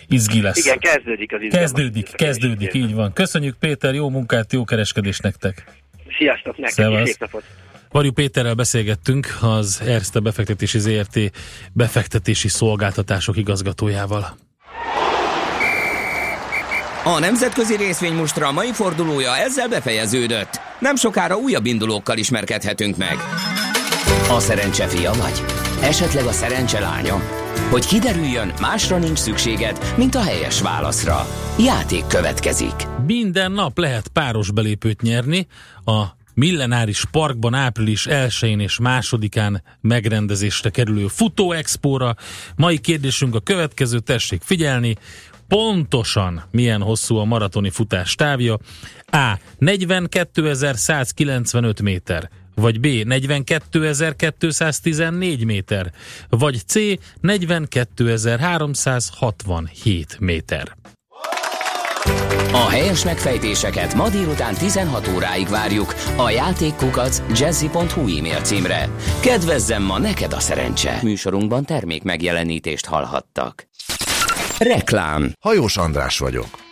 [0.07, 0.65] izgi lesz.
[0.65, 1.71] Igen, kezdődik az izgalmas.
[1.71, 3.13] Kezdődik, kezdődik, így van.
[3.13, 5.80] Köszönjük Péter, jó munkát, jó kereskedést nektek.
[6.17, 7.43] Sziasztok nektek, szép napot!
[7.91, 11.19] Varjú Péterrel beszélgettünk, az Erste befektetési ZRT
[11.73, 14.35] befektetési szolgáltatások igazgatójával.
[17.03, 20.59] A nemzetközi részvénymustra a mai fordulója ezzel befejeződött.
[20.79, 23.17] Nem sokára újabb indulókkal ismerkedhetünk meg.
[24.29, 25.41] A szerencse fia vagy?
[25.81, 27.21] Esetleg a szerencse lánya?
[27.71, 31.27] Hogy kiderüljön, másra nincs szükséged, mint a helyes válaszra.
[31.59, 32.73] Játék következik.
[33.05, 35.47] Minden nap lehet páros belépőt nyerni
[35.85, 36.03] a
[36.33, 42.15] Millenáris Parkban április 1-én és 2-án megrendezésre kerülő Futó Expóra.
[42.55, 44.95] Mai kérdésünk a következő, tessék figyelni,
[45.47, 48.57] pontosan milyen hosszú a maratoni futás távja?
[49.11, 49.37] A.
[49.59, 52.85] 42.195 méter vagy B.
[52.85, 55.91] 42.214 méter,
[56.29, 56.75] vagy C.
[57.21, 60.79] 42.367 méter.
[62.53, 68.89] A helyes megfejtéseket ma délután 16 óráig várjuk a játékkukac jazzy.hu e-mail címre.
[69.21, 70.99] Kedvezzem ma neked a szerencse!
[71.03, 73.67] Műsorunkban termék megjelenítést hallhattak.
[74.57, 76.70] Reklám Hajós András vagyok.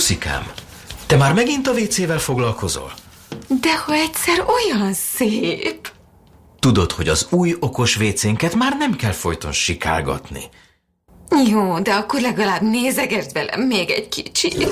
[0.00, 0.46] Juszikám,
[1.06, 2.92] te már megint a WC-vel foglalkozol?
[3.60, 5.90] De ha egyszer olyan szép.
[6.58, 10.40] Tudod, hogy az új okos WC-nket már nem kell folyton sikálgatni.
[11.50, 14.66] Jó, de akkor legalább nézegesd velem még egy kicsit.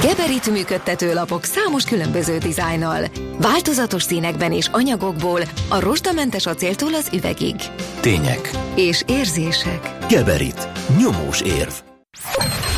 [0.00, 3.04] Geberit működtető lapok számos különböző dizájnnal.
[3.38, 7.54] Változatos színekben és anyagokból a rozsdamentes acéltól az üvegig.
[8.00, 8.50] Tények.
[8.74, 9.96] És érzések.
[10.08, 10.68] Geberit.
[10.98, 11.93] Nyomós érv.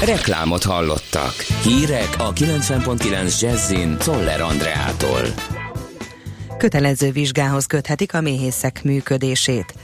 [0.04, 1.32] Reklámot hallottak.
[1.62, 5.20] Hírek a 90.9 Jazzin Toller Andreától.
[6.58, 9.74] Kötelező vizsgához köthetik a méhészek működését.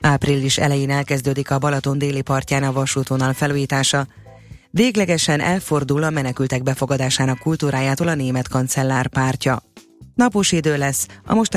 [0.00, 4.06] Április elején elkezdődik a Balaton déli partján a vasútvonal felújítása.
[4.70, 9.62] Véglegesen elfordul a menekültek befogadásának kultúrájától a német kancellár pártja.
[10.14, 11.50] Napos idő lesz, a mostani